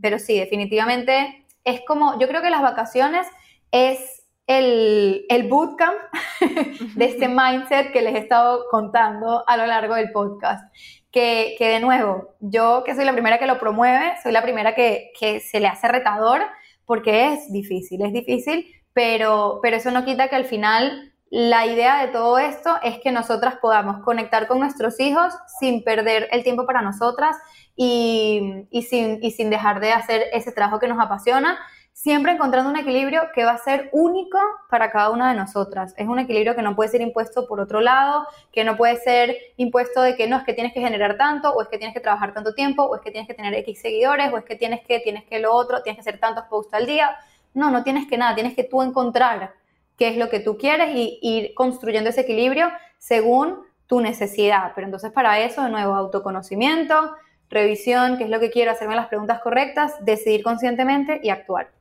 [0.00, 3.26] Pero sí, definitivamente es como, yo creo que las vacaciones
[3.70, 4.17] es
[4.48, 5.94] el, el bootcamp
[6.96, 10.74] de este mindset que les he estado contando a lo largo del podcast.
[11.12, 14.74] Que, que, de nuevo, yo que soy la primera que lo promueve, soy la primera
[14.74, 16.42] que, que se le hace retador,
[16.84, 22.04] porque es difícil, es difícil, pero, pero eso no quita que al final la idea
[22.04, 26.66] de todo esto es que nosotras podamos conectar con nuestros hijos sin perder el tiempo
[26.66, 27.36] para nosotras
[27.76, 31.58] y, y, sin, y sin dejar de hacer ese trabajo que nos apasiona
[32.00, 34.38] siempre encontrando un equilibrio que va a ser único
[34.70, 35.94] para cada una de nosotras.
[35.96, 39.36] Es un equilibrio que no puede ser impuesto por otro lado, que no puede ser
[39.56, 42.00] impuesto de que no es que tienes que generar tanto, o es que tienes que
[42.00, 44.80] trabajar tanto tiempo, o es que tienes que tener X seguidores, o es que tienes
[44.86, 47.16] que, tienes que lo otro, tienes que hacer tantos posts al día.
[47.52, 49.54] No, no tienes que nada, tienes que tú encontrar
[49.96, 54.70] qué es lo que tú quieres y ir construyendo ese equilibrio según tu necesidad.
[54.76, 57.16] Pero entonces para eso, de nuevo, autoconocimiento,
[57.50, 61.76] revisión, qué es lo que quiero, hacerme las preguntas correctas, decidir conscientemente y actuar.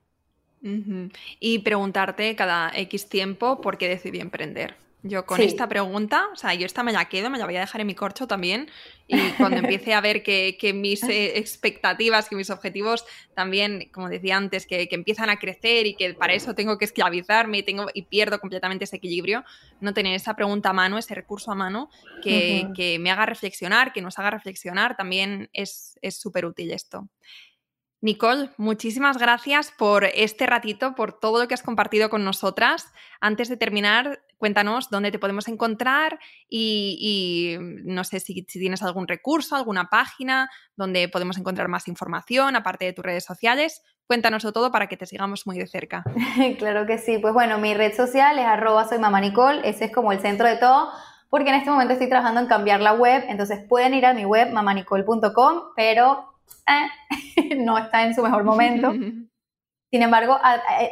[1.39, 4.75] Y preguntarte cada X tiempo por qué decidí emprender.
[5.03, 7.59] Yo con esta pregunta, o sea, yo esta me la quedo, me la voy a
[7.59, 8.69] dejar en mi corcho también.
[9.07, 13.05] Y cuando empiece a ver que, mis eh, expectativas, que mis objetivos
[13.35, 17.59] también, como decía antes, que, empiezan a crecer y que para eso tengo que esclavizarme
[17.59, 19.45] y, tengo, y pierdo completamente ese equilibrio,
[19.81, 21.89] no tener esa pregunta a mano, ese recurso a mano,
[22.23, 27.07] que, me haga reflexionar, que nos haga reflexionar, también es súper útil esto.
[27.99, 32.93] Nicole, muchísimas gracias por este ratito, por todo lo que has compartido con nosotras.
[33.21, 39.55] Antes de terminar, cuéntanos dónde te podemos encontrar y, no sé si, tienes algún recurso,
[39.55, 43.81] alguna página donde podemos encontrar más información, aparte de tus redes sociales.
[44.05, 46.03] Cuéntanoslo todo para que te sigamos muy de cerca.
[46.59, 47.17] claro que sí.
[47.17, 48.99] Pues bueno, mi red social es arroba soy
[49.63, 50.91] ese es como el centro de todo
[51.29, 54.23] porque en este momento estoy trabajando en cambiar la web, entonces pueden ir a mi
[54.23, 56.36] web mamanicole.com, pero
[56.67, 58.91] eh, no está en su mejor momento.
[59.89, 60.37] Sin embargo,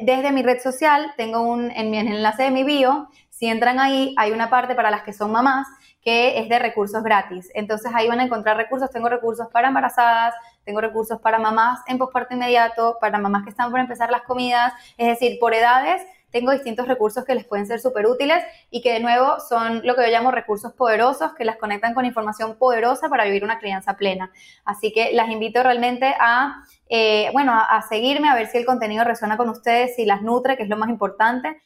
[0.01, 4.15] desde mi red social, tengo un, en mi enlace de mi bio, si entran ahí,
[4.17, 5.67] hay una parte para las que son mamás
[6.05, 7.49] que es de recursos gratis.
[7.55, 8.91] Entonces ahí van a encontrar recursos.
[8.91, 13.71] Tengo recursos para embarazadas, tengo recursos para mamás en posparto inmediato, para mamás que están
[13.71, 16.03] por empezar las comidas, es decir, por edades
[16.35, 19.95] tengo distintos recursos que les pueden ser súper útiles y que de nuevo son lo
[19.95, 23.95] que yo llamo recursos poderosos que las conectan con información poderosa para vivir una crianza
[23.95, 24.33] plena.
[24.65, 29.05] Así que las invito realmente a, eh, bueno, a, seguirme, a ver si el contenido
[29.05, 31.61] resuena con ustedes, si las nutre, que es lo más importante.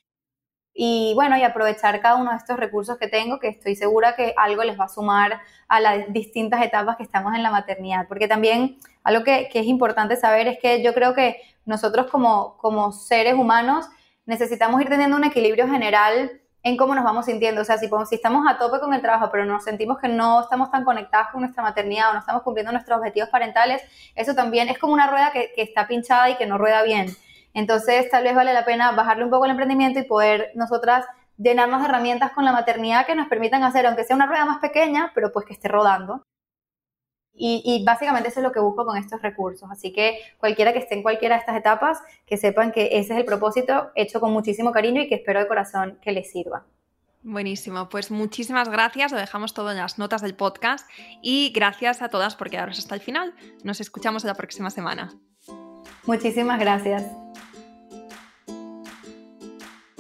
[0.72, 4.36] Y bueno, y aprovechar cada uno de estos recursos que tengo, que estoy segura que
[4.38, 8.08] algo les va a sumar a las distintas etapas que estamos en la maternidad.
[8.08, 12.56] Porque también algo que, que es importante saber es que yo creo que nosotros como,
[12.58, 13.88] como seres humanos
[14.30, 17.62] necesitamos ir teniendo un equilibrio general en cómo nos vamos sintiendo.
[17.62, 20.42] O sea, si, si estamos a tope con el trabajo, pero nos sentimos que no
[20.42, 23.82] estamos tan conectadas con nuestra maternidad o no estamos cumpliendo nuestros objetivos parentales,
[24.16, 27.08] eso también es como una rueda que, que está pinchada y que no rueda bien.
[27.56, 31.06] Entonces, tal vez vale la pena bajarle un poco el emprendimiento y poder nosotras
[31.38, 34.60] llenarnos de herramientas con la maternidad que nos permitan hacer, aunque sea una rueda más
[34.60, 36.22] pequeña, pero pues que esté rodando.
[37.42, 39.70] Y, básicamente eso es lo que busco con estos recursos.
[39.72, 43.20] Así que cualquiera que esté en cualquiera de estas etapas, que sepan que ese es
[43.20, 46.66] el propósito hecho con muchísimo cariño y que espero de corazón que les sirva.
[47.22, 50.90] Buenísimo, pues muchísimas gracias, lo dejamos todo en las notas del podcast
[51.22, 53.34] y gracias a todas por quedaros hasta el final.
[53.64, 55.14] Nos escuchamos la próxima semana.
[56.06, 57.04] Muchísimas gracias.